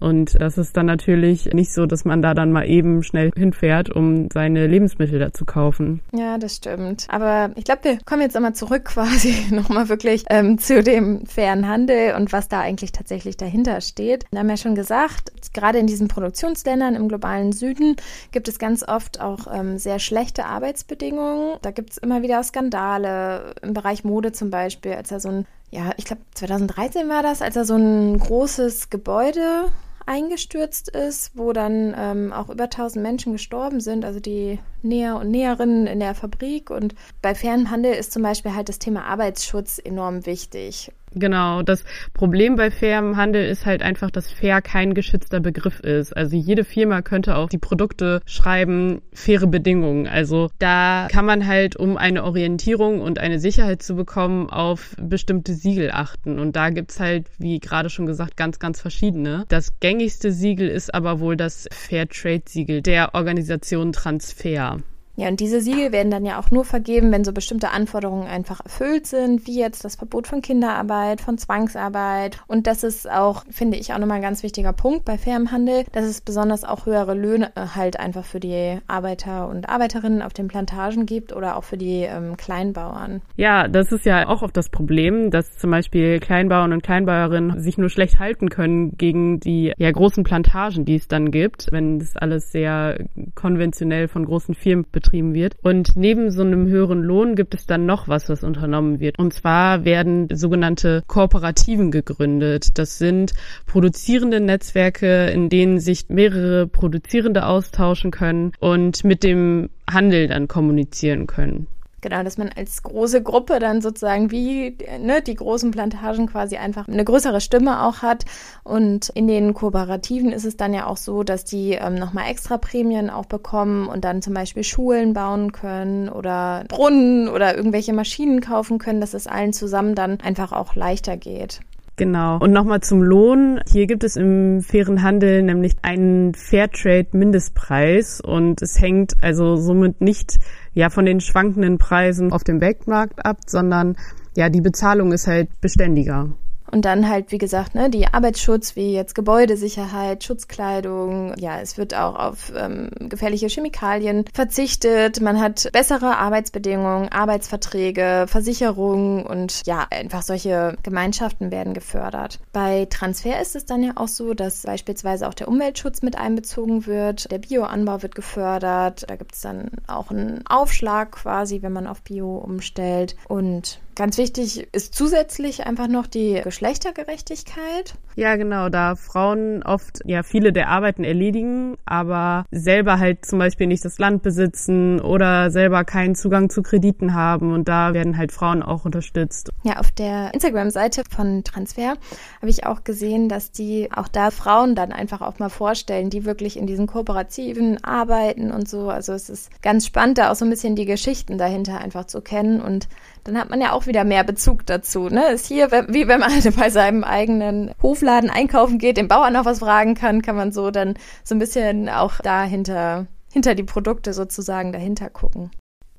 Und 0.00 0.40
das 0.40 0.58
ist 0.58 0.76
dann 0.76 0.86
natürlich 0.86 1.46
nicht 1.52 1.72
so, 1.72 1.86
dass 1.86 2.04
man 2.04 2.22
da 2.22 2.34
dann 2.34 2.52
mal 2.52 2.66
eben 2.66 3.02
schnell 3.02 3.30
hinfährt, 3.36 3.90
um 3.90 4.28
seine 4.32 4.66
Lebensmittel 4.66 5.18
da 5.18 5.32
zu 5.32 5.44
kaufen. 5.44 6.00
Ja, 6.12 6.38
das 6.38 6.56
stimmt. 6.56 7.06
Aber 7.10 7.50
ich 7.56 7.64
glaube, 7.64 7.84
wir 7.84 7.98
kommen 8.04 8.22
jetzt 8.22 8.36
einmal 8.36 8.54
zurück 8.54 8.84
quasi 8.86 9.34
nochmal 9.50 9.88
wirklich 9.88 10.24
ähm, 10.30 10.58
zu 10.58 10.82
dem 10.82 11.26
fairen 11.26 11.68
Handel 11.68 12.14
und 12.14 12.32
was 12.32 12.48
da 12.48 12.60
eigentlich 12.60 12.92
tatsächlich 12.92 13.36
dahinter 13.36 13.80
steht. 13.80 14.24
Wir 14.30 14.40
haben 14.40 14.48
ja 14.48 14.56
schon 14.56 14.74
gesagt, 14.74 15.30
gerade 15.52 15.78
in 15.78 15.86
diesen 15.86 16.08
Produktionsländern 16.08 16.94
im 16.94 17.08
globalen 17.08 17.52
Süden 17.52 17.96
gibt 18.32 18.48
es 18.48 18.58
ganz 18.58 18.82
oft 18.86 19.20
auch 19.20 19.46
ähm, 19.52 19.78
sehr 19.78 19.98
schlechte 19.98 20.46
Arbeitsbedingungen. 20.46 21.58
Da 21.62 21.70
gibt 21.70 21.90
es 21.90 21.98
immer 21.98 22.22
wieder 22.22 22.42
Skandale 22.42 23.54
im 23.62 23.74
Bereich 23.74 24.04
Mode 24.04 24.32
zum 24.32 24.50
Beispiel, 24.50 24.92
als 24.92 25.10
er 25.10 25.20
so 25.20 25.28
ein 25.28 25.46
ja, 25.72 25.92
ich 25.98 26.04
glaube 26.04 26.22
2013 26.34 27.08
war 27.08 27.22
das, 27.22 27.42
als 27.42 27.54
er 27.54 27.64
so 27.64 27.76
ein 27.76 28.18
großes 28.18 28.90
Gebäude 28.90 29.66
eingestürzt 30.10 30.88
ist, 30.88 31.30
wo 31.36 31.52
dann 31.52 31.94
ähm, 31.96 32.32
auch 32.32 32.48
über 32.48 32.64
1000 32.64 33.00
Menschen 33.00 33.32
gestorben 33.32 33.80
sind, 33.80 34.04
also 34.04 34.18
die 34.18 34.58
Näher 34.82 35.16
und 35.16 35.30
Näherinnen 35.30 35.86
in 35.86 36.00
der 36.00 36.16
Fabrik. 36.16 36.70
Und 36.70 36.96
bei 37.22 37.32
fairem 37.36 37.70
Handel 37.70 37.94
ist 37.94 38.10
zum 38.10 38.24
Beispiel 38.24 38.52
halt 38.52 38.68
das 38.68 38.80
Thema 38.80 39.04
Arbeitsschutz 39.04 39.78
enorm 39.78 40.26
wichtig. 40.26 40.90
Genau, 41.12 41.62
das 41.62 41.84
Problem 42.14 42.56
bei 42.56 42.70
fairem 42.70 43.16
Handel 43.16 43.44
ist 43.44 43.66
halt 43.66 43.82
einfach, 43.82 44.10
dass 44.10 44.30
fair 44.30 44.62
kein 44.62 44.94
geschützter 44.94 45.40
Begriff 45.40 45.80
ist. 45.80 46.16
Also 46.16 46.36
jede 46.36 46.64
Firma 46.64 47.02
könnte 47.02 47.36
auf 47.36 47.48
die 47.48 47.58
Produkte 47.58 48.20
schreiben, 48.26 49.02
faire 49.12 49.46
Bedingungen. 49.46 50.06
Also 50.06 50.50
da 50.58 51.08
kann 51.10 51.26
man 51.26 51.46
halt, 51.46 51.76
um 51.76 51.96
eine 51.96 52.24
Orientierung 52.24 53.00
und 53.00 53.18
eine 53.18 53.40
Sicherheit 53.40 53.82
zu 53.82 53.96
bekommen, 53.96 54.48
auf 54.48 54.94
bestimmte 55.00 55.54
Siegel 55.54 55.90
achten. 55.92 56.38
Und 56.38 56.54
da 56.54 56.70
gibt's 56.70 57.00
halt, 57.00 57.26
wie 57.38 57.58
gerade 57.58 57.90
schon 57.90 58.06
gesagt, 58.06 58.36
ganz, 58.36 58.58
ganz 58.58 58.80
verschiedene. 58.80 59.44
Das 59.48 59.80
gängigste 59.80 60.30
Siegel 60.30 60.68
ist 60.68 60.94
aber 60.94 61.20
wohl 61.20 61.36
das 61.36 61.68
Fair 61.72 62.08
Trade 62.08 62.42
Siegel 62.46 62.82
der 62.82 63.14
Organisation 63.14 63.92
Transfer. 63.92 64.78
Ja, 65.20 65.28
und 65.28 65.38
diese 65.38 65.60
Siegel 65.60 65.92
werden 65.92 66.10
dann 66.10 66.24
ja 66.24 66.40
auch 66.40 66.50
nur 66.50 66.64
vergeben, 66.64 67.12
wenn 67.12 67.24
so 67.24 67.34
bestimmte 67.34 67.72
Anforderungen 67.72 68.26
einfach 68.26 68.64
erfüllt 68.64 69.06
sind, 69.06 69.46
wie 69.46 69.58
jetzt 69.58 69.84
das 69.84 69.96
Verbot 69.96 70.26
von 70.26 70.40
Kinderarbeit, 70.40 71.20
von 71.20 71.36
Zwangsarbeit. 71.36 72.38
Und 72.46 72.66
das 72.66 72.84
ist 72.84 73.10
auch, 73.10 73.44
finde 73.50 73.76
ich, 73.76 73.92
auch 73.92 73.98
nochmal 73.98 74.16
ein 74.16 74.22
ganz 74.22 74.42
wichtiger 74.42 74.72
Punkt 74.72 75.04
bei 75.04 75.18
fairem 75.18 75.52
Handel, 75.52 75.84
dass 75.92 76.06
es 76.06 76.22
besonders 76.22 76.64
auch 76.64 76.86
höhere 76.86 77.12
Löhne 77.12 77.52
äh, 77.54 77.66
halt 77.74 78.00
einfach 78.00 78.24
für 78.24 78.40
die 78.40 78.78
Arbeiter 78.86 79.46
und 79.50 79.68
Arbeiterinnen 79.68 80.22
auf 80.22 80.32
den 80.32 80.48
Plantagen 80.48 81.04
gibt 81.04 81.36
oder 81.36 81.58
auch 81.58 81.64
für 81.64 81.76
die 81.76 82.04
ähm, 82.04 82.38
Kleinbauern. 82.38 83.20
Ja, 83.36 83.68
das 83.68 83.92
ist 83.92 84.06
ja 84.06 84.26
auch 84.26 84.40
oft 84.40 84.56
das 84.56 84.70
Problem, 84.70 85.30
dass 85.30 85.58
zum 85.58 85.70
Beispiel 85.70 86.18
Kleinbauern 86.20 86.72
und 86.72 86.82
Kleinbäuerinnen 86.82 87.60
sich 87.60 87.76
nur 87.76 87.90
schlecht 87.90 88.20
halten 88.20 88.48
können 88.48 88.96
gegen 88.96 89.38
die 89.38 89.74
ja, 89.76 89.90
großen 89.90 90.24
Plantagen, 90.24 90.86
die 90.86 90.94
es 90.94 91.08
dann 91.08 91.30
gibt, 91.30 91.66
wenn 91.72 91.98
das 91.98 92.16
alles 92.16 92.52
sehr 92.52 93.04
konventionell 93.34 94.08
von 94.08 94.24
großen 94.24 94.54
Firmen 94.54 94.86
betrieben 94.90 95.09
betrieben 95.10 95.34
wird. 95.34 95.56
Und 95.62 95.96
neben 95.96 96.30
so 96.30 96.42
einem 96.42 96.68
höheren 96.68 97.02
Lohn 97.02 97.34
gibt 97.34 97.54
es 97.54 97.66
dann 97.66 97.86
noch 97.86 98.08
was, 98.08 98.28
was 98.28 98.44
unternommen 98.44 99.00
wird. 99.00 99.18
Und 99.18 99.34
zwar 99.34 99.84
werden 99.84 100.28
sogenannte 100.32 101.02
Kooperativen 101.06 101.90
gegründet. 101.90 102.78
Das 102.78 102.98
sind 102.98 103.32
produzierende 103.66 104.40
Netzwerke, 104.40 105.26
in 105.26 105.48
denen 105.48 105.80
sich 105.80 106.08
mehrere 106.08 106.66
Produzierende 106.66 107.46
austauschen 107.46 108.10
können 108.10 108.52
und 108.60 109.04
mit 109.04 109.22
dem 109.24 109.70
Handel 109.90 110.28
dann 110.28 110.46
kommunizieren 110.46 111.26
können. 111.26 111.66
Genau, 112.02 112.22
dass 112.22 112.38
man 112.38 112.50
als 112.56 112.82
große 112.82 113.22
Gruppe 113.22 113.58
dann 113.58 113.82
sozusagen 113.82 114.30
wie 114.30 114.76
ne, 114.98 115.20
die 115.20 115.34
großen 115.34 115.70
Plantagen 115.70 116.26
quasi 116.26 116.56
einfach 116.56 116.88
eine 116.88 117.04
größere 117.04 117.40
Stimme 117.40 117.82
auch 117.82 118.02
hat. 118.02 118.24
Und 118.64 119.10
in 119.10 119.28
den 119.28 119.52
Kooperativen 119.52 120.32
ist 120.32 120.44
es 120.44 120.56
dann 120.56 120.72
ja 120.72 120.86
auch 120.86 120.96
so, 120.96 121.22
dass 121.22 121.44
die 121.44 121.72
ähm, 121.72 121.96
nochmal 121.96 122.30
extra 122.30 122.56
Prämien 122.56 123.10
auch 123.10 123.26
bekommen 123.26 123.88
und 123.88 124.04
dann 124.04 124.22
zum 124.22 124.32
Beispiel 124.32 124.64
Schulen 124.64 125.12
bauen 125.12 125.52
können 125.52 126.08
oder 126.08 126.64
Brunnen 126.68 127.28
oder 127.28 127.54
irgendwelche 127.56 127.92
Maschinen 127.92 128.40
kaufen 128.40 128.78
können, 128.78 129.00
dass 129.00 129.14
es 129.14 129.26
allen 129.26 129.52
zusammen 129.52 129.94
dann 129.94 130.20
einfach 130.20 130.52
auch 130.52 130.74
leichter 130.74 131.16
geht. 131.16 131.60
Genau. 132.00 132.38
Und 132.38 132.52
nochmal 132.52 132.80
zum 132.80 133.02
Lohn. 133.02 133.60
Hier 133.70 133.86
gibt 133.86 134.04
es 134.04 134.16
im 134.16 134.62
fairen 134.62 135.02
Handel 135.02 135.42
nämlich 135.42 135.74
einen 135.82 136.32
Fairtrade-Mindestpreis 136.32 138.22
und 138.22 138.62
es 138.62 138.80
hängt 138.80 139.12
also 139.20 139.56
somit 139.56 140.00
nicht 140.00 140.38
ja 140.72 140.88
von 140.88 141.04
den 141.04 141.20
schwankenden 141.20 141.76
Preisen 141.76 142.32
auf 142.32 142.42
dem 142.42 142.62
Weltmarkt 142.62 143.26
ab, 143.26 143.40
sondern 143.46 143.98
ja, 144.34 144.48
die 144.48 144.62
Bezahlung 144.62 145.12
ist 145.12 145.26
halt 145.26 145.50
beständiger. 145.60 146.30
Und 146.70 146.84
dann 146.84 147.08
halt, 147.08 147.32
wie 147.32 147.38
gesagt, 147.38 147.74
ne, 147.74 147.90
die 147.90 148.06
Arbeitsschutz, 148.06 148.76
wie 148.76 148.92
jetzt 148.92 149.14
Gebäudesicherheit, 149.14 150.24
Schutzkleidung. 150.24 151.34
Ja, 151.38 151.60
es 151.60 151.78
wird 151.78 151.94
auch 151.94 152.16
auf 152.16 152.52
ähm, 152.56 152.90
gefährliche 153.00 153.48
Chemikalien 153.48 154.24
verzichtet. 154.32 155.20
Man 155.20 155.40
hat 155.40 155.68
bessere 155.72 156.18
Arbeitsbedingungen, 156.18 157.08
Arbeitsverträge, 157.10 158.26
Versicherungen 158.28 159.26
und 159.26 159.62
ja, 159.66 159.86
einfach 159.90 160.22
solche 160.22 160.76
Gemeinschaften 160.82 161.50
werden 161.50 161.74
gefördert. 161.74 162.38
Bei 162.52 162.86
Transfer 162.86 163.40
ist 163.40 163.56
es 163.56 163.66
dann 163.66 163.82
ja 163.82 163.92
auch 163.96 164.08
so, 164.08 164.34
dass 164.34 164.62
beispielsweise 164.62 165.28
auch 165.28 165.34
der 165.34 165.48
Umweltschutz 165.48 166.02
mit 166.02 166.16
einbezogen 166.16 166.86
wird. 166.86 167.30
Der 167.30 167.38
Bioanbau 167.38 168.02
wird 168.02 168.14
gefördert. 168.14 169.04
Da 169.08 169.16
gibt 169.16 169.34
es 169.34 169.40
dann 169.40 169.70
auch 169.86 170.10
einen 170.10 170.46
Aufschlag 170.46 171.12
quasi, 171.12 171.62
wenn 171.62 171.72
man 171.72 171.86
auf 171.86 172.02
Bio 172.02 172.36
umstellt. 172.36 173.16
Und 173.28 173.80
Ganz 174.00 174.16
wichtig 174.16 174.66
ist 174.72 174.94
zusätzlich 174.94 175.66
einfach 175.66 175.86
noch 175.86 176.06
die 176.06 176.40
Geschlechtergerechtigkeit. 176.42 177.96
Ja, 178.16 178.36
genau, 178.36 178.68
da 178.68 178.96
Frauen 178.96 179.62
oft 179.62 180.00
ja 180.04 180.22
viele 180.22 180.52
der 180.52 180.68
Arbeiten 180.68 181.04
erledigen, 181.04 181.76
aber 181.86 182.44
selber 182.50 182.98
halt 182.98 183.24
zum 183.24 183.38
Beispiel 183.38 183.66
nicht 183.66 183.84
das 183.84 183.98
Land 183.98 184.22
besitzen 184.22 185.00
oder 185.00 185.50
selber 185.50 185.84
keinen 185.84 186.14
Zugang 186.14 186.50
zu 186.50 186.62
Krediten 186.62 187.14
haben 187.14 187.52
und 187.52 187.68
da 187.68 187.94
werden 187.94 188.16
halt 188.16 188.32
Frauen 188.32 188.62
auch 188.62 188.84
unterstützt. 188.84 189.50
Ja, 189.62 189.78
auf 189.78 189.92
der 189.92 190.34
Instagram-Seite 190.34 191.02
von 191.08 191.44
Transfer 191.44 191.94
habe 192.40 192.50
ich 192.50 192.66
auch 192.66 192.84
gesehen, 192.84 193.28
dass 193.28 193.52
die 193.52 193.88
auch 193.94 194.08
da 194.08 194.30
Frauen 194.30 194.74
dann 194.74 194.92
einfach 194.92 195.20
auch 195.20 195.38
mal 195.38 195.48
vorstellen, 195.48 196.10
die 196.10 196.24
wirklich 196.24 196.58
in 196.58 196.66
diesen 196.66 196.86
kooperativen 196.86 197.82
arbeiten 197.84 198.50
und 198.50 198.68
so. 198.68 198.90
Also 198.90 199.12
es 199.12 199.30
ist 199.30 199.62
ganz 199.62 199.86
spannend, 199.86 200.18
da 200.18 200.30
auch 200.30 200.34
so 200.34 200.44
ein 200.44 200.50
bisschen 200.50 200.76
die 200.76 200.86
Geschichten 200.86 201.38
dahinter 201.38 201.78
einfach 201.78 202.06
zu 202.06 202.20
kennen 202.20 202.60
und 202.60 202.88
dann 203.24 203.38
hat 203.38 203.50
man 203.50 203.60
ja 203.60 203.72
auch 203.72 203.86
wieder 203.86 204.04
mehr 204.04 204.24
Bezug 204.24 204.66
dazu. 204.66 205.08
Ne? 205.08 205.32
Ist 205.32 205.46
hier, 205.46 205.70
wie 205.70 206.08
wenn 206.08 206.20
man 206.20 206.32
halt 206.32 206.56
bei 206.56 206.70
seinem 206.70 207.04
eigenen 207.04 207.72
Hofladen 208.00 208.30
einkaufen 208.30 208.78
geht, 208.78 208.96
den 208.96 209.08
Bauern 209.08 209.34
noch 209.34 209.44
was 209.44 209.58
fragen 209.58 209.94
kann, 209.94 210.22
kann 210.22 210.36
man 210.36 210.52
so 210.52 210.70
dann 210.70 210.94
so 211.22 211.34
ein 211.34 211.38
bisschen 211.38 211.88
auch 211.88 212.18
dahinter 212.20 213.06
hinter 213.32 213.54
die 213.54 213.62
Produkte 213.62 214.12
sozusagen 214.12 214.72
dahinter 214.72 215.08
gucken. 215.08 215.50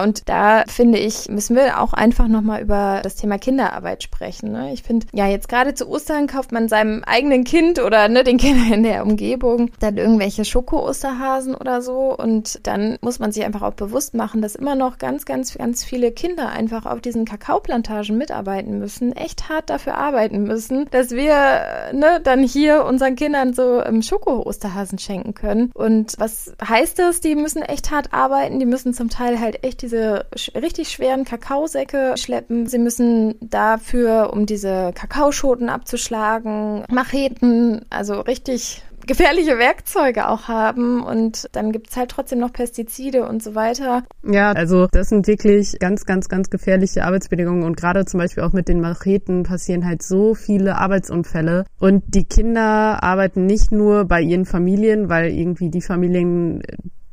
Und 0.02 0.28
da 0.30 0.64
finde 0.68 0.98
ich, 0.98 1.30
müssen 1.30 1.56
wir 1.56 1.80
auch 1.80 1.94
einfach 1.94 2.28
nochmal 2.28 2.62
über 2.62 3.02
das 3.04 3.16
Thema 3.16 3.38
Kinderarbeit 3.38 4.04
sprechen. 4.04 4.52
Ne? 4.52 4.74
Ich 4.74 4.84
finde, 4.84 5.08
ja, 5.14 5.28
jetzt 5.28 5.50
gerade 5.50 5.74
zu 5.74 5.88
Ostern 5.88 6.28
kauft 6.28 6.52
man 6.52 6.68
seinem 6.68 7.04
eigenen 7.06 7.44
Kind 7.44 7.80
oder 7.80 8.08
ne, 8.08 8.24
den 8.24 8.38
Kindern 8.42 8.74
in 8.74 8.84
der 8.84 9.04
Umgebung 9.04 9.72
dann 9.80 9.98
irgendwelche 9.98 10.46
Schoko-Osterhasen 10.46 11.56
oder 11.56 11.82
so. 11.82 12.16
Und 12.18 12.66
dann 12.68 12.98
muss 13.02 13.20
man 13.20 13.32
sich 13.32 13.44
einfach 13.44 13.62
auch 13.62 13.74
bewusst 13.74 14.14
machen, 14.14 14.42
dass 14.42 14.56
immer 14.56 14.76
noch 14.76 14.98
ganz, 14.98 15.26
ganz, 15.26 15.54
ganz 15.56 15.84
viele 15.84 16.12
Kinder 16.12 16.50
einfach 16.50 16.86
auf 16.86 17.02
diesen 17.02 17.26
Kakaoplantagen 17.26 18.18
mitarbeiten 18.18 18.80
müssen, 18.80 19.16
echt 19.16 19.50
hart 19.50 19.70
dafür 19.70 19.96
arbeiten 19.96 20.44
müssen, 20.44 20.88
dass 20.92 21.12
wir 21.12 21.92
ne, 21.94 22.20
dann 22.24 22.44
hier 22.44 22.86
unseren 22.86 23.16
Kindern 23.16 23.54
so 23.54 23.84
ähm, 23.84 24.02
Schoko-Osterhasen 24.02 24.98
schenken 24.98 25.34
können. 25.34 25.72
Und 25.74 26.16
was 26.18 26.54
heißt 26.68 27.00
das? 27.00 27.22
Die 27.22 27.36
müssen 27.36 27.62
echt 27.62 27.92
hart 27.92 28.14
arbeiten, 28.14 28.60
die 28.60 28.66
müssen 28.66 28.94
zum 28.94 29.10
Teil 29.10 29.40
halt 29.40 29.64
echt 29.64 29.82
diese 29.82 29.91
diese 29.92 30.26
richtig 30.56 30.90
schweren 30.90 31.26
Kakaosäcke 31.26 32.16
schleppen. 32.18 32.68
Sie 32.68 32.80
müssen 32.80 33.36
dafür, 33.42 34.32
um 34.34 34.46
diese 34.46 34.92
Kakaoschoten 34.94 35.70
abzuschlagen, 35.70 36.86
Macheten, 36.90 37.86
also 37.90 38.22
richtig 38.22 38.84
gefährliche 39.08 39.58
Werkzeuge 39.58 40.30
auch 40.30 40.48
haben 40.48 41.04
und 41.04 41.50
dann 41.54 41.72
gibt 41.72 41.90
es 41.90 41.98
halt 41.98 42.12
trotzdem 42.12 42.38
noch 42.38 42.54
Pestizide 42.54 43.28
und 43.28 43.42
so 43.42 43.56
weiter. 43.56 44.04
Ja, 44.24 44.52
also 44.52 44.88
das 44.92 45.10
sind 45.10 45.26
wirklich 45.26 45.80
ganz, 45.80 46.06
ganz, 46.06 46.30
ganz 46.30 46.52
gefährliche 46.52 47.04
Arbeitsbedingungen 47.04 47.64
und 47.64 47.76
gerade 47.76 48.06
zum 48.06 48.20
Beispiel 48.20 48.44
auch 48.44 48.54
mit 48.54 48.68
den 48.68 48.80
Macheten 48.80 49.42
passieren 49.42 49.88
halt 49.88 50.04
so 50.04 50.36
viele 50.36 50.78
Arbeitsunfälle 50.78 51.66
und 51.80 52.04
die 52.10 52.26
Kinder 52.26 53.02
arbeiten 53.02 53.48
nicht 53.48 53.72
nur 53.72 54.06
bei 54.06 54.22
ihren 54.22 54.46
Familien, 54.46 55.10
weil 55.10 55.32
irgendwie 55.32 55.72
die 55.72 55.82
Familien 55.82 56.62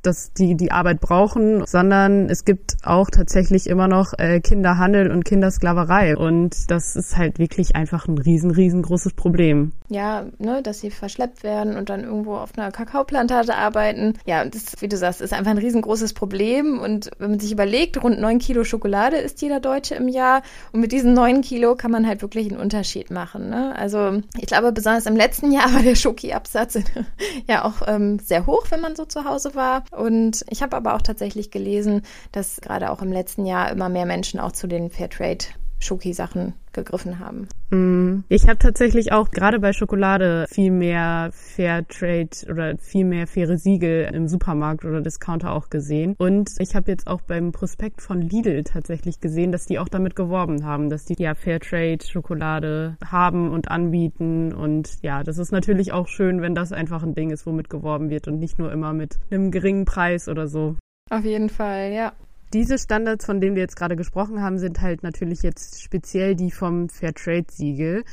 dass 0.09 0.33
die 0.33 0.57
die 0.57 0.73
Arbeit 0.73 1.01
brauchen, 1.01 1.65
sondern 1.67 2.31
es 2.31 2.45
gibt 2.45 2.77
auch 2.83 3.11
tatsächlich 3.11 3.67
immer 3.67 3.89
noch 3.89 4.15
äh, 4.19 4.41
Kinderhandel 4.41 5.11
und 5.11 5.25
Kindersklaverei. 5.25 6.17
Und 6.17 6.71
das 6.71 6.97
ist 6.97 7.17
halt 7.17 7.39
wirklich 7.39 7.77
einfach 7.77 8.09
ein 8.09 8.19
riesen, 8.19 8.51
riesengroßes 8.51 9.13
Problem. 9.13 9.73
Ja, 9.91 10.27
ne, 10.39 10.63
dass 10.63 10.81
sie 10.81 10.91
verschleppt 10.91 11.43
werden 11.43 11.77
und 11.77 11.91
dann 11.91 12.05
irgendwo 12.05 12.37
auf 12.37 12.57
einer 12.57 12.71
Kakaoplantage 12.71 13.55
arbeiten. 13.55 14.15
Ja, 14.27 14.45
das, 14.45 14.81
wie 14.81 14.89
du 14.89 14.97
sagst, 14.97 15.21
ist 15.21 15.33
einfach 15.33 15.51
ein 15.51 15.59
riesengroßes 15.59 16.15
Problem. 16.15 16.79
Und 16.79 17.11
wenn 17.19 17.31
man 17.31 17.41
sich 17.41 17.53
überlegt, 17.53 18.03
rund 18.03 18.21
neun 18.21 18.39
Kilo 18.39 18.65
Schokolade 18.65 19.17
isst 19.17 19.43
jeder 19.43 19.61
Deutsche 19.61 19.95
im 19.95 20.09
Jahr. 20.09 20.43
Und 20.73 20.81
mit 20.81 20.93
diesen 20.93 21.15
neun 21.15 21.43
Kilo 21.43 21.75
kann 21.75 21.91
man 21.91 22.07
halt 22.07 22.23
wirklich 22.23 22.51
einen 22.51 22.61
Unterschied 22.61 23.11
machen. 23.11 23.51
Ne? 23.51 23.75
Also 23.77 24.21
ich 24.39 24.47
glaube, 24.47 24.73
besonders 24.73 25.07
im 25.07 25.17
letzten 25.17 25.53
Jahr 25.53 25.73
war 25.75 25.83
der 25.83 25.95
Schoki-Absatz 25.95 26.79
ja 27.47 27.65
auch 27.65 27.87
ähm, 27.87 28.19
sehr 28.19 28.47
hoch, 28.47 28.67
wenn 28.71 28.81
man 28.81 28.97
so 28.97 29.05
zu 29.05 29.25
Hause 29.25 29.55
war. 29.55 29.85
Und 29.99 30.45
ich 30.49 30.63
habe 30.63 30.77
aber 30.77 30.95
auch 30.95 31.03
tatsächlich 31.03 31.51
gelesen, 31.51 32.03
dass 32.33 32.61
gerade 32.61 32.91
auch 32.91 33.03
im 33.03 33.13
letzten 33.13 33.45
Jahr 33.45 33.71
immer 33.71 33.89
mehr 33.89 34.07
Menschen 34.07 34.41
auch 34.41 34.53
zu 34.53 34.67
den 34.67 34.91
Fairtrade 34.91 35.47
Schoki-Sachen 35.79 36.55
gegriffen 36.73 37.19
haben. 37.19 37.49
Mm. 37.71 38.25
Ich 38.29 38.49
habe 38.49 38.59
tatsächlich 38.59 39.13
auch 39.13 39.31
gerade 39.31 39.59
bei 39.59 39.73
Schokolade 39.73 40.47
viel 40.49 40.71
mehr 40.71 41.31
Fairtrade 41.33 42.31
oder 42.51 42.77
viel 42.79 43.05
mehr 43.05 43.27
faire 43.27 43.57
Siegel 43.59 44.11
im 44.13 44.29
Supermarkt 44.29 44.85
oder 44.85 45.01
Discounter 45.01 45.53
auch 45.53 45.71
gesehen. 45.71 46.15
Und 46.19 46.51
ich 46.59 46.75
habe 46.75 46.91
jetzt 46.91 47.07
auch 47.07 47.21
beim 47.21 47.53
Prospekt 47.53 48.03
von 48.03 48.21
Lidl 48.21 48.65
tatsächlich 48.65 49.21
gesehen, 49.21 49.53
dass 49.53 49.67
die 49.67 49.79
auch 49.79 49.89
damit 49.89 50.17
geworben 50.17 50.65
haben, 50.65 50.91
dass 50.91 51.05
die 51.05 51.17
ja 51.19 51.35
Fairtrade 51.35 52.05
Schokolade 52.05 52.97
haben 53.05 53.51
und 53.51 53.71
anbieten. 53.71 54.53
Und 54.53 55.03
ja, 55.03 55.23
das 55.23 55.39
ist 55.39 55.53
natürlich 55.53 55.93
auch 55.93 56.09
schön, 56.09 56.43
wenn 56.43 56.55
das 56.55 56.73
einfach 56.73 57.03
ein 57.03 57.15
Ding 57.15 57.31
ist, 57.31 57.47
womit 57.47 57.71
geworben 57.71 58.11
wird 58.11 58.29
und 58.29 58.39
nicht 58.39 58.59
nur 58.59 58.73
immer 58.73 58.93
mit 58.93 59.19
einem 59.31 59.51
geringen 59.51 59.85
Preis 59.85 60.29
oder 60.29 60.49
so. 60.49 60.77
Auf 61.11 61.25
jeden 61.25 61.49
Fall, 61.49 61.93
ja. 61.93 62.13
Diese 62.55 62.79
Standards, 62.79 63.27
von 63.27 63.41
denen 63.43 63.57
wir 63.57 63.63
jetzt 63.63 63.77
gerade 63.77 63.95
gesprochen 63.95 64.41
haben, 64.41 64.59
sind 64.59 64.81
halt 64.81 65.03
natürlich 65.03 65.43
jetzt 65.43 65.83
speziell 65.83 66.35
die 66.35 66.51
vom 66.51 66.89
Fairtrade-Siegel. 66.89 68.05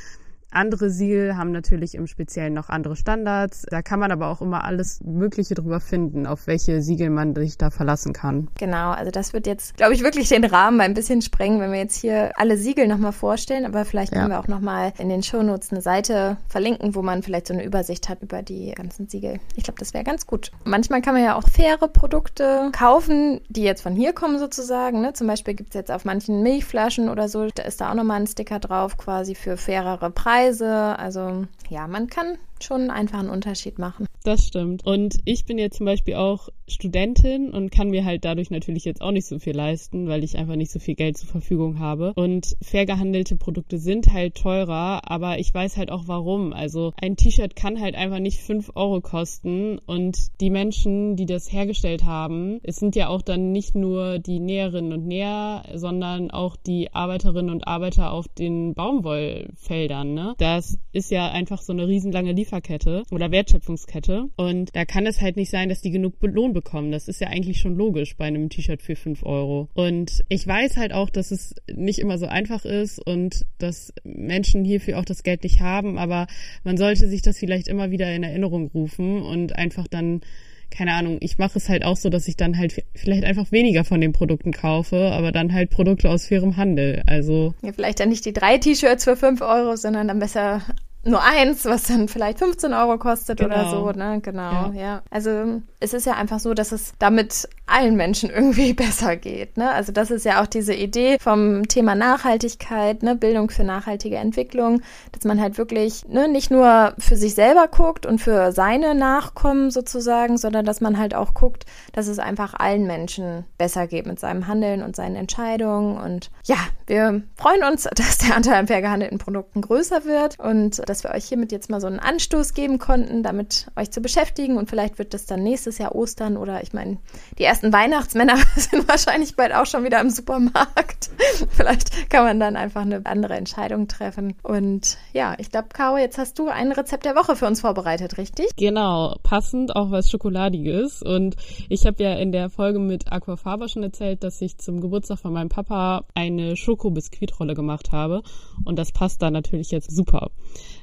Andere 0.56 0.88
Siegel 0.88 1.36
haben 1.36 1.52
natürlich 1.52 1.94
im 1.94 2.06
Speziellen 2.06 2.54
noch 2.54 2.70
andere 2.70 2.96
Standards. 2.96 3.66
Da 3.68 3.82
kann 3.82 4.00
man 4.00 4.10
aber 4.10 4.28
auch 4.28 4.40
immer 4.40 4.64
alles 4.64 5.00
Mögliche 5.04 5.54
drüber 5.54 5.80
finden, 5.80 6.26
auf 6.26 6.46
welche 6.46 6.80
Siegel 6.80 7.10
man 7.10 7.34
sich 7.34 7.58
da 7.58 7.68
verlassen 7.68 8.14
kann. 8.14 8.48
Genau, 8.58 8.92
also 8.92 9.10
das 9.10 9.34
wird 9.34 9.46
jetzt, 9.46 9.76
glaube 9.76 9.92
ich, 9.92 10.02
wirklich 10.02 10.30
den 10.30 10.46
Rahmen 10.46 10.80
ein 10.80 10.94
bisschen 10.94 11.20
sprengen, 11.20 11.60
wenn 11.60 11.72
wir 11.72 11.78
jetzt 11.78 12.00
hier 12.00 12.32
alle 12.36 12.56
Siegel 12.56 12.88
nochmal 12.88 13.12
vorstellen. 13.12 13.66
Aber 13.66 13.84
vielleicht 13.84 14.12
können 14.12 14.30
ja. 14.30 14.36
wir 14.36 14.40
auch 14.40 14.48
nochmal 14.48 14.94
in 14.98 15.10
den 15.10 15.22
Shownotes 15.22 15.72
eine 15.72 15.82
Seite 15.82 16.38
verlinken, 16.48 16.94
wo 16.94 17.02
man 17.02 17.22
vielleicht 17.22 17.48
so 17.48 17.52
eine 17.52 17.62
Übersicht 17.62 18.08
hat 18.08 18.22
über 18.22 18.40
die 18.40 18.72
ganzen 18.72 19.08
Siegel. 19.08 19.40
Ich 19.56 19.64
glaube, 19.64 19.78
das 19.78 19.92
wäre 19.92 20.04
ganz 20.04 20.26
gut. 20.26 20.52
Manchmal 20.64 21.02
kann 21.02 21.12
man 21.12 21.22
ja 21.22 21.36
auch 21.36 21.46
faire 21.46 21.86
Produkte 21.86 22.70
kaufen, 22.72 23.42
die 23.50 23.62
jetzt 23.62 23.82
von 23.82 23.94
hier 23.94 24.14
kommen 24.14 24.38
sozusagen. 24.38 25.02
Ne? 25.02 25.12
Zum 25.12 25.26
Beispiel 25.26 25.52
gibt 25.52 25.70
es 25.70 25.74
jetzt 25.74 25.90
auf 25.90 26.06
manchen 26.06 26.42
Milchflaschen 26.42 27.10
oder 27.10 27.28
so, 27.28 27.46
da 27.54 27.64
ist 27.64 27.82
da 27.82 27.90
auch 27.90 27.94
nochmal 27.94 28.22
ein 28.22 28.26
Sticker 28.26 28.58
drauf, 28.58 28.96
quasi 28.96 29.34
für 29.34 29.58
fairere 29.58 30.10
Preise. 30.10 30.45
Preise. 30.46 30.98
Also 30.98 31.46
ja, 31.68 31.86
man 31.88 32.08
kann 32.08 32.38
schon 32.64 32.90
einfach 32.90 33.18
einen 33.18 33.30
Unterschied 33.30 33.78
machen. 33.78 34.06
Das 34.26 34.44
stimmt. 34.44 34.84
Und 34.84 35.18
ich 35.24 35.44
bin 35.44 35.56
jetzt 35.56 35.76
zum 35.76 35.86
Beispiel 35.86 36.14
auch 36.14 36.48
Studentin 36.66 37.50
und 37.50 37.70
kann 37.70 37.90
mir 37.90 38.04
halt 38.04 38.24
dadurch 38.24 38.50
natürlich 38.50 38.84
jetzt 38.84 39.00
auch 39.00 39.12
nicht 39.12 39.26
so 39.26 39.38
viel 39.38 39.54
leisten, 39.54 40.08
weil 40.08 40.24
ich 40.24 40.36
einfach 40.36 40.56
nicht 40.56 40.72
so 40.72 40.80
viel 40.80 40.96
Geld 40.96 41.16
zur 41.16 41.28
Verfügung 41.28 41.78
habe. 41.78 42.12
Und 42.16 42.56
fair 42.60 42.86
gehandelte 42.86 43.36
Produkte 43.36 43.78
sind 43.78 44.12
halt 44.12 44.34
teurer, 44.34 45.08
aber 45.08 45.38
ich 45.38 45.54
weiß 45.54 45.76
halt 45.76 45.92
auch 45.92 46.04
warum. 46.06 46.52
Also 46.52 46.92
ein 47.00 47.16
T-Shirt 47.16 47.54
kann 47.54 47.80
halt 47.80 47.94
einfach 47.94 48.18
nicht 48.18 48.40
fünf 48.40 48.72
Euro 48.74 49.00
kosten 49.00 49.78
und 49.86 50.18
die 50.40 50.50
Menschen, 50.50 51.14
die 51.14 51.26
das 51.26 51.52
hergestellt 51.52 52.04
haben, 52.04 52.58
es 52.64 52.76
sind 52.76 52.96
ja 52.96 53.06
auch 53.06 53.22
dann 53.22 53.52
nicht 53.52 53.76
nur 53.76 54.18
die 54.18 54.40
Näherinnen 54.40 54.92
und 54.92 55.06
Näher, 55.06 55.62
sondern 55.74 56.32
auch 56.32 56.56
die 56.56 56.92
Arbeiterinnen 56.92 57.50
und 57.50 57.68
Arbeiter 57.68 58.10
auf 58.10 58.26
den 58.26 58.74
Baumwollfeldern. 58.74 60.14
Ne? 60.14 60.34
Das 60.38 60.78
ist 60.92 61.12
ja 61.12 61.30
einfach 61.30 61.62
so 61.62 61.72
eine 61.72 61.86
riesenlange 61.86 62.32
Lieferung 62.32 62.45
Lieferkette 62.46 63.02
oder 63.10 63.30
Wertschöpfungskette. 63.30 64.28
Und 64.36 64.74
da 64.74 64.84
kann 64.84 65.06
es 65.06 65.20
halt 65.20 65.36
nicht 65.36 65.50
sein, 65.50 65.68
dass 65.68 65.80
die 65.80 65.90
genug 65.90 66.14
Lohn 66.20 66.52
bekommen. 66.52 66.92
Das 66.92 67.08
ist 67.08 67.20
ja 67.20 67.28
eigentlich 67.28 67.58
schon 67.58 67.74
logisch 67.74 68.16
bei 68.16 68.26
einem 68.26 68.48
T-Shirt 68.48 68.82
für 68.82 68.96
fünf 68.96 69.24
Euro. 69.24 69.68
Und 69.74 70.24
ich 70.28 70.46
weiß 70.46 70.76
halt 70.76 70.92
auch, 70.92 71.10
dass 71.10 71.30
es 71.30 71.54
nicht 71.72 71.98
immer 71.98 72.18
so 72.18 72.26
einfach 72.26 72.64
ist 72.64 73.04
und 73.04 73.44
dass 73.58 73.92
Menschen 74.04 74.64
hierfür 74.64 74.98
auch 74.98 75.04
das 75.04 75.22
Geld 75.22 75.42
nicht 75.42 75.60
haben. 75.60 75.98
Aber 75.98 76.26
man 76.64 76.76
sollte 76.76 77.08
sich 77.08 77.22
das 77.22 77.38
vielleicht 77.38 77.68
immer 77.68 77.90
wieder 77.90 78.12
in 78.14 78.22
Erinnerung 78.22 78.70
rufen 78.72 79.22
und 79.22 79.56
einfach 79.56 79.88
dann 79.88 80.20
keine 80.68 80.94
Ahnung, 80.94 81.18
ich 81.20 81.38
mache 81.38 81.58
es 81.58 81.68
halt 81.68 81.84
auch 81.84 81.96
so, 81.96 82.08
dass 82.10 82.26
ich 82.26 82.36
dann 82.36 82.58
halt 82.58 82.82
vielleicht 82.96 83.24
einfach 83.24 83.52
weniger 83.52 83.84
von 83.84 84.00
den 84.00 84.12
Produkten 84.12 84.50
kaufe, 84.50 85.12
aber 85.12 85.30
dann 85.30 85.52
halt 85.52 85.70
Produkte 85.70 86.10
aus 86.10 86.26
fairem 86.26 86.56
Handel. 86.56 87.04
Also. 87.06 87.54
Ja, 87.62 87.72
vielleicht 87.72 88.00
dann 88.00 88.08
nicht 88.08 88.24
die 88.24 88.32
drei 88.32 88.58
T-Shirts 88.58 89.04
für 89.04 89.16
fünf 89.16 89.42
Euro, 89.42 89.76
sondern 89.76 90.08
dann 90.08 90.18
besser 90.18 90.62
nur 91.06 91.22
eins, 91.22 91.64
was 91.64 91.84
dann 91.84 92.08
vielleicht 92.08 92.38
15 92.38 92.72
Euro 92.74 92.98
kostet 92.98 93.38
genau. 93.38 93.54
oder 93.54 93.70
so, 93.70 93.90
ne? 93.92 94.20
Genau, 94.20 94.72
ja. 94.72 94.72
ja. 94.74 95.02
Also 95.10 95.62
es 95.80 95.94
ist 95.94 96.06
ja 96.06 96.14
einfach 96.14 96.40
so, 96.40 96.54
dass 96.54 96.72
es 96.72 96.92
damit 96.98 97.48
allen 97.66 97.96
Menschen 97.96 98.30
irgendwie 98.34 98.72
besser 98.72 99.16
geht, 99.16 99.56
ne? 99.56 99.70
Also 99.70 99.92
das 99.92 100.10
ist 100.10 100.24
ja 100.24 100.42
auch 100.42 100.46
diese 100.46 100.74
Idee 100.74 101.18
vom 101.20 101.66
Thema 101.68 101.94
Nachhaltigkeit, 101.94 103.02
ne? 103.02 103.16
Bildung 103.16 103.50
für 103.50 103.64
nachhaltige 103.64 104.16
Entwicklung, 104.16 104.82
dass 105.12 105.24
man 105.24 105.40
halt 105.40 105.58
wirklich 105.58 106.06
ne, 106.08 106.28
nicht 106.28 106.50
nur 106.50 106.94
für 106.98 107.16
sich 107.16 107.34
selber 107.34 107.68
guckt 107.68 108.06
und 108.06 108.20
für 108.20 108.52
seine 108.52 108.94
Nachkommen 108.94 109.70
sozusagen, 109.70 110.38
sondern 110.38 110.64
dass 110.64 110.80
man 110.80 110.98
halt 110.98 111.14
auch 111.14 111.34
guckt, 111.34 111.66
dass 111.92 112.06
es 112.06 112.18
einfach 112.18 112.54
allen 112.54 112.86
Menschen 112.86 113.44
besser 113.58 113.86
geht 113.86 114.06
mit 114.06 114.20
seinem 114.20 114.46
Handeln 114.46 114.82
und 114.82 114.96
seinen 114.96 115.16
Entscheidungen. 115.16 115.96
Und 115.96 116.30
ja, 116.44 116.56
wir 116.86 117.22
freuen 117.36 117.64
uns, 117.64 117.84
dass 117.94 118.18
der 118.18 118.36
Anteil 118.36 118.54
an 118.54 118.66
fair 118.66 118.82
gehandelten 118.82 119.18
Produkten 119.18 119.60
größer 119.60 120.04
wird 120.04 120.38
und 120.38 120.88
dass 120.88 121.04
wir 121.04 121.10
euch 121.10 121.24
hiermit 121.24 121.52
jetzt 121.52 121.70
mal 121.70 121.80
so 121.80 121.86
einen 121.86 122.00
Anstoß 122.00 122.54
geben 122.54 122.78
konnten, 122.78 123.22
damit 123.22 123.66
euch 123.76 123.90
zu 123.90 124.00
beschäftigen 124.00 124.56
und 124.56 124.70
vielleicht 124.70 124.98
wird 124.98 125.14
das 125.14 125.26
dann 125.26 125.42
nächstes 125.42 125.78
Jahr 125.78 125.94
Ostern 125.94 126.36
oder 126.36 126.62
ich 126.62 126.72
meine, 126.72 126.98
die 127.38 127.44
ersten 127.56 127.72
Weihnachtsmänner 127.72 128.36
sind 128.56 128.86
wahrscheinlich 128.86 129.34
bald 129.34 129.54
auch 129.54 129.64
schon 129.64 129.82
wieder 129.82 129.98
im 130.02 130.10
Supermarkt. 130.10 131.10
Vielleicht 131.50 132.10
kann 132.10 132.24
man 132.24 132.38
dann 132.38 132.54
einfach 132.54 132.82
eine 132.82 133.00
andere 133.04 133.34
Entscheidung 133.34 133.88
treffen. 133.88 134.34
Und 134.42 134.98
ja, 135.14 135.34
ich 135.38 135.50
glaube, 135.50 135.68
Caro, 135.72 135.96
jetzt 135.96 136.18
hast 136.18 136.38
du 136.38 136.48
ein 136.48 136.70
Rezept 136.70 137.06
der 137.06 137.16
Woche 137.16 137.34
für 137.34 137.46
uns 137.46 137.62
vorbereitet, 137.62 138.18
richtig? 138.18 138.48
Genau, 138.56 139.16
passend 139.22 139.74
auch 139.74 139.90
was 139.90 140.10
Schokoladiges. 140.10 141.02
Und 141.02 141.36
ich 141.70 141.86
habe 141.86 142.02
ja 142.02 142.12
in 142.14 142.30
der 142.30 142.50
Folge 142.50 142.78
mit 142.78 143.10
Aquafaba 143.10 143.68
schon 143.68 143.82
erzählt, 143.82 144.22
dass 144.22 144.42
ich 144.42 144.58
zum 144.58 144.82
Geburtstag 144.82 145.18
von 145.18 145.32
meinem 145.32 145.48
Papa 145.48 146.04
eine 146.14 146.56
Schokobiskuitrolle 146.56 147.54
gemacht 147.54 147.90
habe. 147.90 148.22
Und 148.66 148.78
das 148.78 148.92
passt 148.92 149.22
da 149.22 149.30
natürlich 149.30 149.70
jetzt 149.70 149.90
super. 149.90 150.30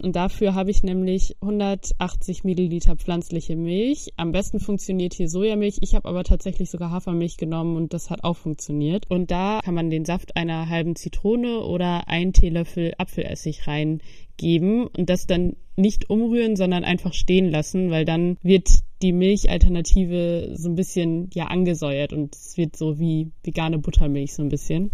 Und 0.02 0.16
dafür 0.16 0.56
habe 0.56 0.72
ich 0.72 0.82
nämlich 0.82 1.36
180 1.42 2.44
Milliliter 2.44 2.96
pflanzliche 2.96 3.56
Milch. 3.56 4.14
Am 4.18 4.32
besten 4.32 4.60
funktioniert 4.60 5.14
hier 5.14 5.30
Sojamilch. 5.30 5.78
Ich 5.82 5.94
habe 5.94 6.10
aber 6.10 6.24
tatsächlich 6.24 6.63
sogar 6.70 6.92
Hafermilch 6.92 7.38
genommen 7.38 7.76
und 7.76 7.94
das 7.94 8.10
hat 8.10 8.24
auch 8.24 8.38
funktioniert. 8.38 9.10
Und 9.10 9.32
da 9.32 9.60
kann 9.64 9.76
man 9.76 9.90
den 9.90 10.06
Saft 10.06 10.36
einer 10.36 10.70
halben 10.70 10.96
Zitrone 10.96 11.60
oder 11.62 12.08
einen 12.08 12.34
Teelöffel 12.34 12.94
Apfelessig 12.98 13.68
reingeben 13.68 14.88
und 14.88 15.10
das 15.10 15.28
dann 15.28 15.56
nicht 15.76 16.10
umrühren, 16.10 16.56
sondern 16.56 16.84
einfach 16.84 17.14
stehen 17.14 17.50
lassen, 17.50 17.90
weil 17.90 18.06
dann 18.06 18.38
wird 18.44 18.70
die 19.02 19.12
Milchalternative 19.12 20.54
so 20.56 20.70
ein 20.70 20.76
bisschen 20.76 21.30
ja 21.34 21.48
angesäuert 21.48 22.14
und 22.14 22.36
es 22.36 22.58
wird 22.58 22.76
so 22.76 23.00
wie 23.00 23.32
vegane 23.44 23.80
Buttermilch 23.80 24.34
so 24.34 24.44
ein 24.44 24.50
bisschen. 24.50 24.92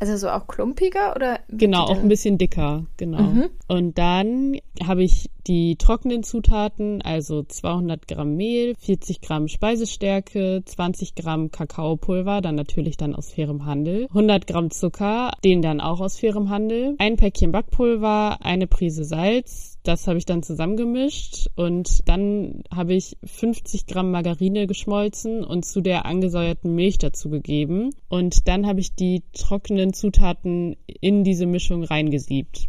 Also 0.00 0.16
so 0.16 0.28
auch 0.30 0.46
klumpiger 0.46 1.14
oder? 1.14 1.40
Genau, 1.48 1.84
auch 1.84 1.98
ein 1.98 2.08
bisschen 2.08 2.38
dicker, 2.38 2.86
genau. 2.96 3.22
Mhm. 3.22 3.50
Und 3.68 3.98
dann 3.98 4.56
habe 4.84 5.04
ich 5.04 5.30
die 5.46 5.76
trockenen 5.76 6.22
Zutaten, 6.22 7.02
also 7.02 7.42
200 7.42 8.06
Gramm 8.06 8.36
Mehl, 8.36 8.74
40 8.78 9.20
Gramm 9.20 9.48
Speisestärke, 9.48 10.62
20 10.64 11.14
Gramm 11.14 11.50
Kakaopulver, 11.50 12.40
dann 12.40 12.54
natürlich 12.54 12.96
dann 12.96 13.14
aus 13.14 13.32
fairem 13.32 13.64
Handel, 13.64 14.06
100 14.08 14.46
Gramm 14.46 14.70
Zucker, 14.70 15.32
den 15.44 15.62
dann 15.62 15.80
auch 15.80 16.00
aus 16.00 16.18
fairem 16.18 16.48
Handel, 16.50 16.94
ein 16.98 17.16
Päckchen 17.16 17.52
Backpulver, 17.52 18.38
eine 18.42 18.66
Prise 18.66 19.04
Salz, 19.04 19.71
das 19.82 20.06
habe 20.06 20.18
ich 20.18 20.26
dann 20.26 20.42
zusammengemischt 20.42 21.48
und 21.56 22.08
dann 22.08 22.62
habe 22.70 22.94
ich 22.94 23.16
50 23.24 23.86
Gramm 23.86 24.10
Margarine 24.10 24.66
geschmolzen 24.66 25.44
und 25.44 25.64
zu 25.64 25.80
der 25.80 26.06
angesäuerten 26.06 26.74
Milch 26.74 26.98
dazu 26.98 27.30
gegeben. 27.30 27.90
Und 28.08 28.48
dann 28.48 28.66
habe 28.66 28.80
ich 28.80 28.94
die 28.94 29.22
trockenen 29.32 29.92
Zutaten 29.92 30.76
in 30.86 31.24
diese 31.24 31.46
Mischung 31.46 31.82
reingesiebt. 31.82 32.68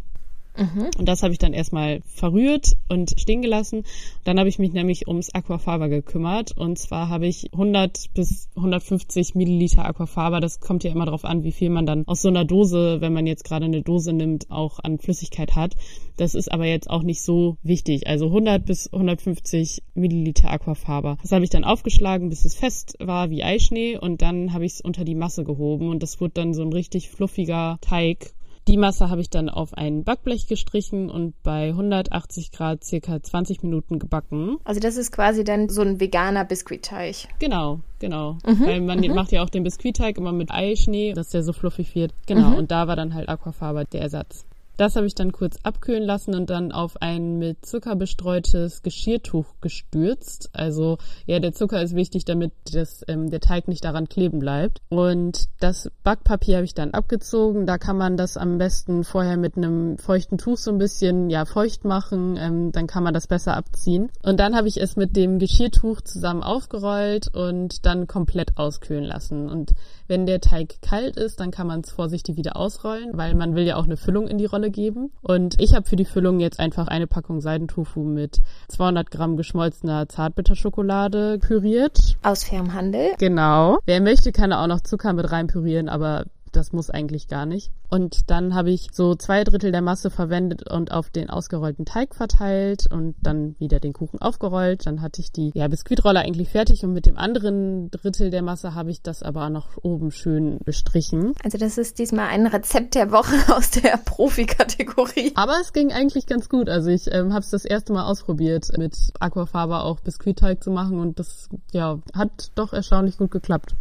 Mhm. 0.56 0.90
Und 0.98 1.08
das 1.08 1.22
habe 1.22 1.32
ich 1.32 1.38
dann 1.38 1.52
erstmal 1.52 2.00
verrührt 2.06 2.76
und 2.88 3.14
stehen 3.18 3.42
gelassen. 3.42 3.84
Dann 4.22 4.38
habe 4.38 4.48
ich 4.48 4.58
mich 4.58 4.72
nämlich 4.72 5.08
ums 5.08 5.34
Aquafaba 5.34 5.88
gekümmert. 5.88 6.56
Und 6.56 6.78
zwar 6.78 7.08
habe 7.08 7.26
ich 7.26 7.52
100 7.52 8.12
bis 8.14 8.48
150 8.56 9.34
Milliliter 9.34 9.84
Aquafaba. 9.84 10.40
Das 10.40 10.60
kommt 10.60 10.84
ja 10.84 10.92
immer 10.92 11.06
darauf 11.06 11.24
an, 11.24 11.42
wie 11.42 11.52
viel 11.52 11.70
man 11.70 11.86
dann 11.86 12.06
aus 12.06 12.22
so 12.22 12.28
einer 12.28 12.44
Dose, 12.44 13.00
wenn 13.00 13.12
man 13.12 13.26
jetzt 13.26 13.44
gerade 13.44 13.64
eine 13.64 13.82
Dose 13.82 14.12
nimmt, 14.12 14.50
auch 14.50 14.78
an 14.80 14.98
Flüssigkeit 14.98 15.56
hat. 15.56 15.74
Das 16.16 16.34
ist 16.34 16.52
aber 16.52 16.66
jetzt 16.66 16.88
auch 16.88 17.02
nicht 17.02 17.22
so 17.22 17.56
wichtig. 17.62 18.06
Also 18.06 18.26
100 18.26 18.64
bis 18.64 18.92
150 18.92 19.82
Milliliter 19.94 20.50
Aquafaba. 20.50 21.18
Das 21.22 21.32
habe 21.32 21.44
ich 21.44 21.50
dann 21.50 21.64
aufgeschlagen, 21.64 22.28
bis 22.28 22.44
es 22.44 22.54
fest 22.54 22.96
war 23.00 23.30
wie 23.30 23.42
Eischnee. 23.42 23.98
Und 23.98 24.22
dann 24.22 24.52
habe 24.52 24.64
ich 24.64 24.74
es 24.74 24.80
unter 24.80 25.04
die 25.04 25.16
Masse 25.16 25.42
gehoben. 25.42 25.88
Und 25.88 26.02
das 26.02 26.20
wurde 26.20 26.34
dann 26.34 26.54
so 26.54 26.62
ein 26.62 26.72
richtig 26.72 27.10
fluffiger 27.10 27.78
Teig 27.80 28.34
die 28.66 28.76
Masse 28.76 29.10
habe 29.10 29.20
ich 29.20 29.30
dann 29.30 29.48
auf 29.48 29.74
ein 29.74 30.04
Backblech 30.04 30.46
gestrichen 30.46 31.10
und 31.10 31.34
bei 31.42 31.68
180 31.68 32.50
Grad 32.50 32.82
circa 32.82 33.22
20 33.22 33.62
Minuten 33.62 33.98
gebacken. 33.98 34.56
Also 34.64 34.80
das 34.80 34.96
ist 34.96 35.12
quasi 35.12 35.44
dann 35.44 35.68
so 35.68 35.82
ein 35.82 36.00
veganer 36.00 36.44
Biskuitteig. 36.44 37.28
Genau, 37.38 37.80
genau. 37.98 38.38
Mhm, 38.46 38.66
Weil 38.66 38.80
man 38.80 39.00
mhm. 39.00 39.14
macht 39.14 39.32
ja 39.32 39.42
auch 39.42 39.50
den 39.50 39.64
Biskuitteig 39.64 40.16
immer 40.16 40.32
mit 40.32 40.50
Eischnee, 40.50 41.12
dass 41.12 41.28
der 41.28 41.42
so 41.42 41.52
fluffig 41.52 41.94
wird. 41.94 42.14
Genau, 42.26 42.50
mhm. 42.50 42.56
und 42.56 42.70
da 42.70 42.88
war 42.88 42.96
dann 42.96 43.14
halt 43.14 43.28
Aquafaba 43.28 43.84
der 43.84 44.02
Ersatz. 44.02 44.46
Das 44.76 44.96
habe 44.96 45.06
ich 45.06 45.14
dann 45.14 45.30
kurz 45.30 45.56
abkühlen 45.62 46.02
lassen 46.02 46.34
und 46.34 46.50
dann 46.50 46.72
auf 46.72 47.00
ein 47.00 47.38
mit 47.38 47.64
Zucker 47.64 47.94
bestreutes 47.94 48.82
Geschirrtuch 48.82 49.46
gestürzt. 49.60 50.50
Also 50.52 50.98
ja, 51.26 51.38
der 51.38 51.52
Zucker 51.52 51.80
ist 51.80 51.94
wichtig, 51.94 52.24
damit 52.24 52.52
das, 52.72 53.04
ähm, 53.06 53.30
der 53.30 53.40
Teig 53.40 53.68
nicht 53.68 53.84
daran 53.84 54.08
kleben 54.08 54.40
bleibt. 54.40 54.80
Und 54.88 55.46
das 55.60 55.90
Backpapier 56.02 56.56
habe 56.56 56.64
ich 56.64 56.74
dann 56.74 56.90
abgezogen. 56.90 57.66
Da 57.66 57.78
kann 57.78 57.96
man 57.96 58.16
das 58.16 58.36
am 58.36 58.58
besten 58.58 59.04
vorher 59.04 59.36
mit 59.36 59.56
einem 59.56 59.96
feuchten 59.98 60.38
Tuch 60.38 60.58
so 60.58 60.72
ein 60.72 60.78
bisschen 60.78 61.30
ja 61.30 61.44
feucht 61.44 61.84
machen. 61.84 62.36
Ähm, 62.36 62.72
dann 62.72 62.88
kann 62.88 63.04
man 63.04 63.14
das 63.14 63.28
besser 63.28 63.56
abziehen. 63.56 64.10
Und 64.24 64.40
dann 64.40 64.56
habe 64.56 64.66
ich 64.66 64.80
es 64.80 64.96
mit 64.96 65.14
dem 65.14 65.38
Geschirrtuch 65.38 66.00
zusammen 66.00 66.42
aufgerollt 66.42 67.28
und 67.32 67.86
dann 67.86 68.08
komplett 68.08 68.58
auskühlen 68.58 69.04
lassen. 69.04 69.48
Und 69.48 69.72
wenn 70.08 70.26
der 70.26 70.40
Teig 70.40 70.82
kalt 70.82 71.16
ist, 71.16 71.40
dann 71.40 71.50
kann 71.50 71.66
man 71.66 71.80
es 71.80 71.90
vorsichtig 71.90 72.36
wieder 72.36 72.56
ausrollen, 72.56 73.16
weil 73.16 73.34
man 73.34 73.54
will 73.54 73.64
ja 73.64 73.76
auch 73.76 73.84
eine 73.84 73.96
Füllung 73.96 74.28
in 74.28 74.38
die 74.38 74.44
Rolle 74.44 74.63
geben. 74.70 75.12
Und 75.22 75.60
ich 75.60 75.74
habe 75.74 75.86
für 75.86 75.96
die 75.96 76.04
Füllung 76.04 76.40
jetzt 76.40 76.60
einfach 76.60 76.88
eine 76.88 77.06
Packung 77.06 77.40
Seidentofu 77.40 78.02
mit 78.02 78.40
200 78.68 79.10
Gramm 79.10 79.36
geschmolzener 79.36 80.08
Zartbitterschokolade 80.08 81.38
püriert. 81.38 82.16
Aus 82.22 82.44
fairem 82.44 82.74
Handel. 82.74 83.12
Genau. 83.18 83.78
Wer 83.86 84.00
möchte, 84.00 84.32
kann 84.32 84.50
da 84.50 84.62
auch 84.62 84.68
noch 84.68 84.80
Zucker 84.80 85.12
mit 85.12 85.30
rein 85.30 85.46
pürieren, 85.46 85.88
aber 85.88 86.24
das 86.56 86.72
muss 86.72 86.90
eigentlich 86.90 87.28
gar 87.28 87.46
nicht. 87.46 87.70
Und 87.88 88.30
dann 88.30 88.54
habe 88.54 88.70
ich 88.70 88.88
so 88.92 89.14
zwei 89.14 89.44
Drittel 89.44 89.72
der 89.72 89.82
Masse 89.82 90.10
verwendet 90.10 90.68
und 90.70 90.90
auf 90.90 91.10
den 91.10 91.30
ausgerollten 91.30 91.84
Teig 91.84 92.14
verteilt 92.14 92.86
und 92.90 93.14
dann 93.22 93.54
wieder 93.58 93.80
den 93.80 93.92
Kuchen 93.92 94.20
aufgerollt. 94.20 94.86
Dann 94.86 95.00
hatte 95.00 95.20
ich 95.20 95.32
die 95.32 95.52
ja, 95.54 95.68
Biskuitrolle 95.68 96.20
eigentlich 96.20 96.48
fertig 96.48 96.84
und 96.84 96.92
mit 96.92 97.06
dem 97.06 97.16
anderen 97.16 97.90
Drittel 97.90 98.30
der 98.30 98.42
Masse 98.42 98.74
habe 98.74 98.90
ich 98.90 99.02
das 99.02 99.22
aber 99.22 99.50
noch 99.50 99.76
oben 99.82 100.10
schön 100.10 100.58
bestrichen. 100.64 101.34
Also 101.44 101.58
das 101.58 101.78
ist 101.78 101.98
diesmal 101.98 102.28
ein 102.28 102.46
Rezept 102.46 102.94
der 102.94 103.12
Woche 103.12 103.36
aus 103.54 103.70
der 103.70 103.96
Profi-Kategorie. 104.04 105.32
Aber 105.34 105.54
es 105.60 105.72
ging 105.72 105.92
eigentlich 105.92 106.26
ganz 106.26 106.48
gut. 106.48 106.68
Also 106.68 106.90
ich 106.90 107.12
ähm, 107.12 107.32
habe 107.32 107.40
es 107.40 107.50
das 107.50 107.64
erste 107.64 107.92
Mal 107.92 108.04
ausprobiert, 108.04 108.76
mit 108.78 108.96
Aquafaba 109.20 109.82
auch 109.82 110.00
Biskuitteig 110.00 110.62
zu 110.62 110.70
machen 110.70 110.98
und 110.98 111.18
das 111.18 111.48
ja 111.72 111.98
hat 112.14 112.50
doch 112.54 112.72
erstaunlich 112.72 113.18
gut 113.18 113.30
geklappt. 113.30 113.74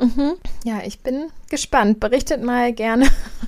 Mhm. 0.00 0.32
Ja, 0.64 0.80
ich 0.84 1.00
bin 1.00 1.26
gespannt. 1.50 2.00
Berichtet 2.00 2.42
mal 2.42 2.72
gerne, 2.72 3.06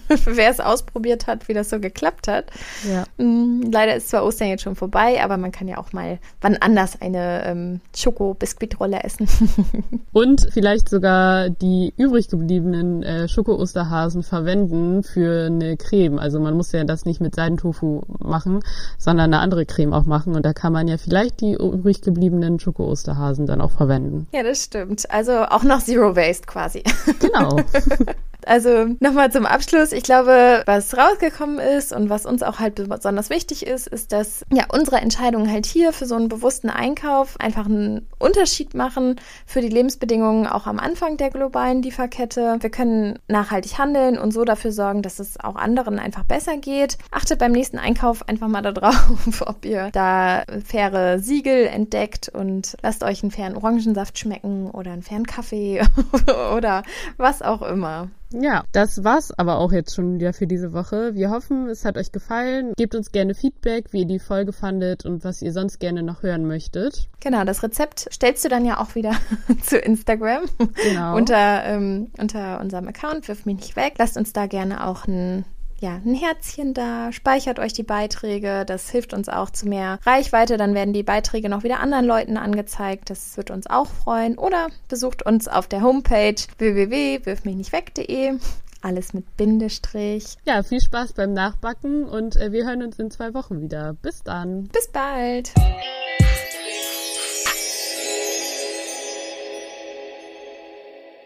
wer 0.24 0.50
es 0.50 0.60
ausprobiert 0.60 1.26
hat, 1.26 1.48
wie 1.48 1.54
das 1.54 1.70
so 1.70 1.80
geklappt 1.80 2.28
hat. 2.28 2.46
Ja. 2.88 3.04
Mm, 3.24 3.70
leider 3.70 3.94
ist 3.94 4.10
zwar 4.10 4.24
Ostern 4.24 4.48
jetzt 4.48 4.62
schon 4.62 4.76
vorbei, 4.76 5.22
aber 5.22 5.36
man 5.38 5.52
kann 5.52 5.68
ja 5.68 5.78
auch 5.78 5.92
mal 5.92 6.18
wann 6.40 6.56
anders 6.56 7.00
eine 7.00 7.44
ähm, 7.46 7.80
Schoko-Biskuitrolle 7.96 9.02
essen. 9.02 9.28
Und 10.12 10.48
vielleicht 10.52 10.88
sogar 10.88 11.48
die 11.48 11.94
übrig 11.96 12.28
gebliebenen 12.28 13.02
äh, 13.02 13.28
Schoko-Osterhasen 13.28 14.22
verwenden 14.22 15.02
für 15.02 15.46
eine 15.46 15.76
Creme. 15.76 16.18
Also 16.18 16.40
man 16.40 16.54
muss 16.54 16.72
ja 16.72 16.84
das 16.84 17.04
nicht 17.04 17.20
mit 17.20 17.34
Seidentofu 17.34 18.02
machen, 18.18 18.60
sondern 18.98 19.32
eine 19.32 19.40
andere 19.40 19.64
Creme 19.64 19.92
auch 19.92 20.04
machen. 20.04 20.34
Und 20.34 20.44
da 20.44 20.52
kann 20.52 20.72
man 20.72 20.88
ja 20.88 20.98
vielleicht 20.98 21.40
die 21.40 21.54
übrig 21.54 22.02
gebliebenen 22.02 22.58
Schoko-Osterhasen 22.58 23.46
dann 23.46 23.60
auch 23.60 23.70
verwenden. 23.70 24.26
Ja, 24.32 24.42
das 24.42 24.64
stimmt. 24.64 25.10
Also 25.10 25.44
auch 25.44 25.62
noch 25.62 25.80
Zero 25.80 26.16
Waste 26.16 26.41
quasi. 26.46 26.82
Genau. 27.20 27.56
Also 28.52 28.84
nochmal 29.00 29.32
zum 29.32 29.46
Abschluss. 29.46 29.92
Ich 29.92 30.02
glaube, 30.02 30.62
was 30.66 30.94
rausgekommen 30.94 31.58
ist 31.58 31.90
und 31.90 32.10
was 32.10 32.26
uns 32.26 32.42
auch 32.42 32.58
halt 32.58 32.74
besonders 32.86 33.30
wichtig 33.30 33.66
ist, 33.66 33.86
ist, 33.86 34.12
dass 34.12 34.44
ja 34.52 34.66
unsere 34.70 34.96
Entscheidungen 34.96 35.50
halt 35.50 35.64
hier 35.64 35.94
für 35.94 36.04
so 36.04 36.16
einen 36.16 36.28
bewussten 36.28 36.68
Einkauf 36.68 37.40
einfach 37.40 37.64
einen 37.64 38.06
Unterschied 38.18 38.74
machen 38.74 39.18
für 39.46 39.62
die 39.62 39.70
Lebensbedingungen 39.70 40.46
auch 40.46 40.66
am 40.66 40.78
Anfang 40.78 41.16
der 41.16 41.30
globalen 41.30 41.80
Lieferkette. 41.80 42.58
Wir 42.60 42.68
können 42.68 43.18
nachhaltig 43.26 43.78
handeln 43.78 44.18
und 44.18 44.34
so 44.34 44.44
dafür 44.44 44.72
sorgen, 44.72 45.00
dass 45.00 45.18
es 45.18 45.40
auch 45.40 45.56
anderen 45.56 45.98
einfach 45.98 46.24
besser 46.24 46.58
geht. 46.58 46.98
Achtet 47.10 47.38
beim 47.38 47.52
nächsten 47.52 47.78
Einkauf 47.78 48.28
einfach 48.28 48.48
mal 48.48 48.60
darauf, 48.60 49.40
ob 49.46 49.64
ihr 49.64 49.88
da 49.94 50.42
faire 50.62 51.20
Siegel 51.20 51.68
entdeckt 51.68 52.28
und 52.28 52.76
lasst 52.82 53.02
euch 53.02 53.22
einen 53.22 53.32
fairen 53.32 53.56
Orangensaft 53.56 54.18
schmecken 54.18 54.70
oder 54.70 54.92
einen 54.92 55.02
fairen 55.02 55.26
Kaffee 55.26 55.80
oder 56.54 56.82
was 57.16 57.40
auch 57.40 57.62
immer. 57.62 58.10
Ja, 58.32 58.64
das 58.72 59.04
war's 59.04 59.32
aber 59.36 59.58
auch 59.58 59.72
jetzt 59.72 59.94
schon 59.94 60.14
wieder 60.14 60.32
für 60.32 60.46
diese 60.46 60.72
Woche. 60.72 61.14
Wir 61.14 61.30
hoffen, 61.30 61.68
es 61.68 61.84
hat 61.84 61.96
euch 61.96 62.12
gefallen. 62.12 62.72
Gebt 62.76 62.94
uns 62.94 63.12
gerne 63.12 63.34
Feedback, 63.34 63.92
wie 63.92 64.00
ihr 64.00 64.06
die 64.06 64.18
Folge 64.18 64.52
fandet 64.52 65.04
und 65.04 65.24
was 65.24 65.42
ihr 65.42 65.52
sonst 65.52 65.78
gerne 65.78 66.02
noch 66.02 66.22
hören 66.22 66.46
möchtet. 66.46 67.08
Genau, 67.20 67.44
das 67.44 67.62
Rezept 67.62 68.08
stellst 68.12 68.44
du 68.44 68.48
dann 68.48 68.64
ja 68.64 68.80
auch 68.80 68.94
wieder 68.94 69.12
zu 69.62 69.78
Instagram. 69.78 70.44
Genau. 70.82 71.16
unter, 71.16 71.64
ähm, 71.64 72.10
unter 72.18 72.60
unserem 72.60 72.88
Account, 72.88 73.28
wirf 73.28 73.46
mich 73.46 73.56
nicht 73.56 73.76
weg. 73.76 73.94
Lasst 73.98 74.16
uns 74.16 74.32
da 74.32 74.46
gerne 74.46 74.86
auch 74.86 75.06
ein 75.06 75.44
ja, 75.82 76.00
ein 76.04 76.14
Herzchen 76.14 76.74
da, 76.74 77.12
speichert 77.12 77.58
euch 77.58 77.72
die 77.72 77.82
Beiträge, 77.82 78.64
das 78.64 78.88
hilft 78.88 79.12
uns 79.12 79.28
auch 79.28 79.50
zu 79.50 79.68
mehr 79.68 79.98
Reichweite, 80.04 80.56
dann 80.56 80.74
werden 80.74 80.94
die 80.94 81.02
Beiträge 81.02 81.48
noch 81.48 81.64
wieder 81.64 81.80
anderen 81.80 82.06
Leuten 82.06 82.36
angezeigt, 82.36 83.10
das 83.10 83.36
wird 83.36 83.50
uns 83.50 83.66
auch 83.66 83.88
freuen. 83.88 84.38
Oder 84.38 84.68
besucht 84.88 85.26
uns 85.26 85.48
auf 85.48 85.66
der 85.66 85.82
Homepage 85.82 86.36
www.wirfmichnichtweg.de. 86.58 88.38
Alles 88.80 89.12
mit 89.12 89.36
Bindestrich. 89.36 90.36
Ja, 90.44 90.62
viel 90.62 90.80
Spaß 90.80 91.12
beim 91.14 91.32
Nachbacken 91.32 92.04
und 92.04 92.36
äh, 92.36 92.52
wir 92.52 92.64
hören 92.64 92.82
uns 92.82 92.98
in 92.98 93.10
zwei 93.10 93.34
Wochen 93.34 93.60
wieder. 93.60 93.94
Bis 94.02 94.22
dann. 94.22 94.68
Bis 94.68 94.88
bald. 94.88 95.52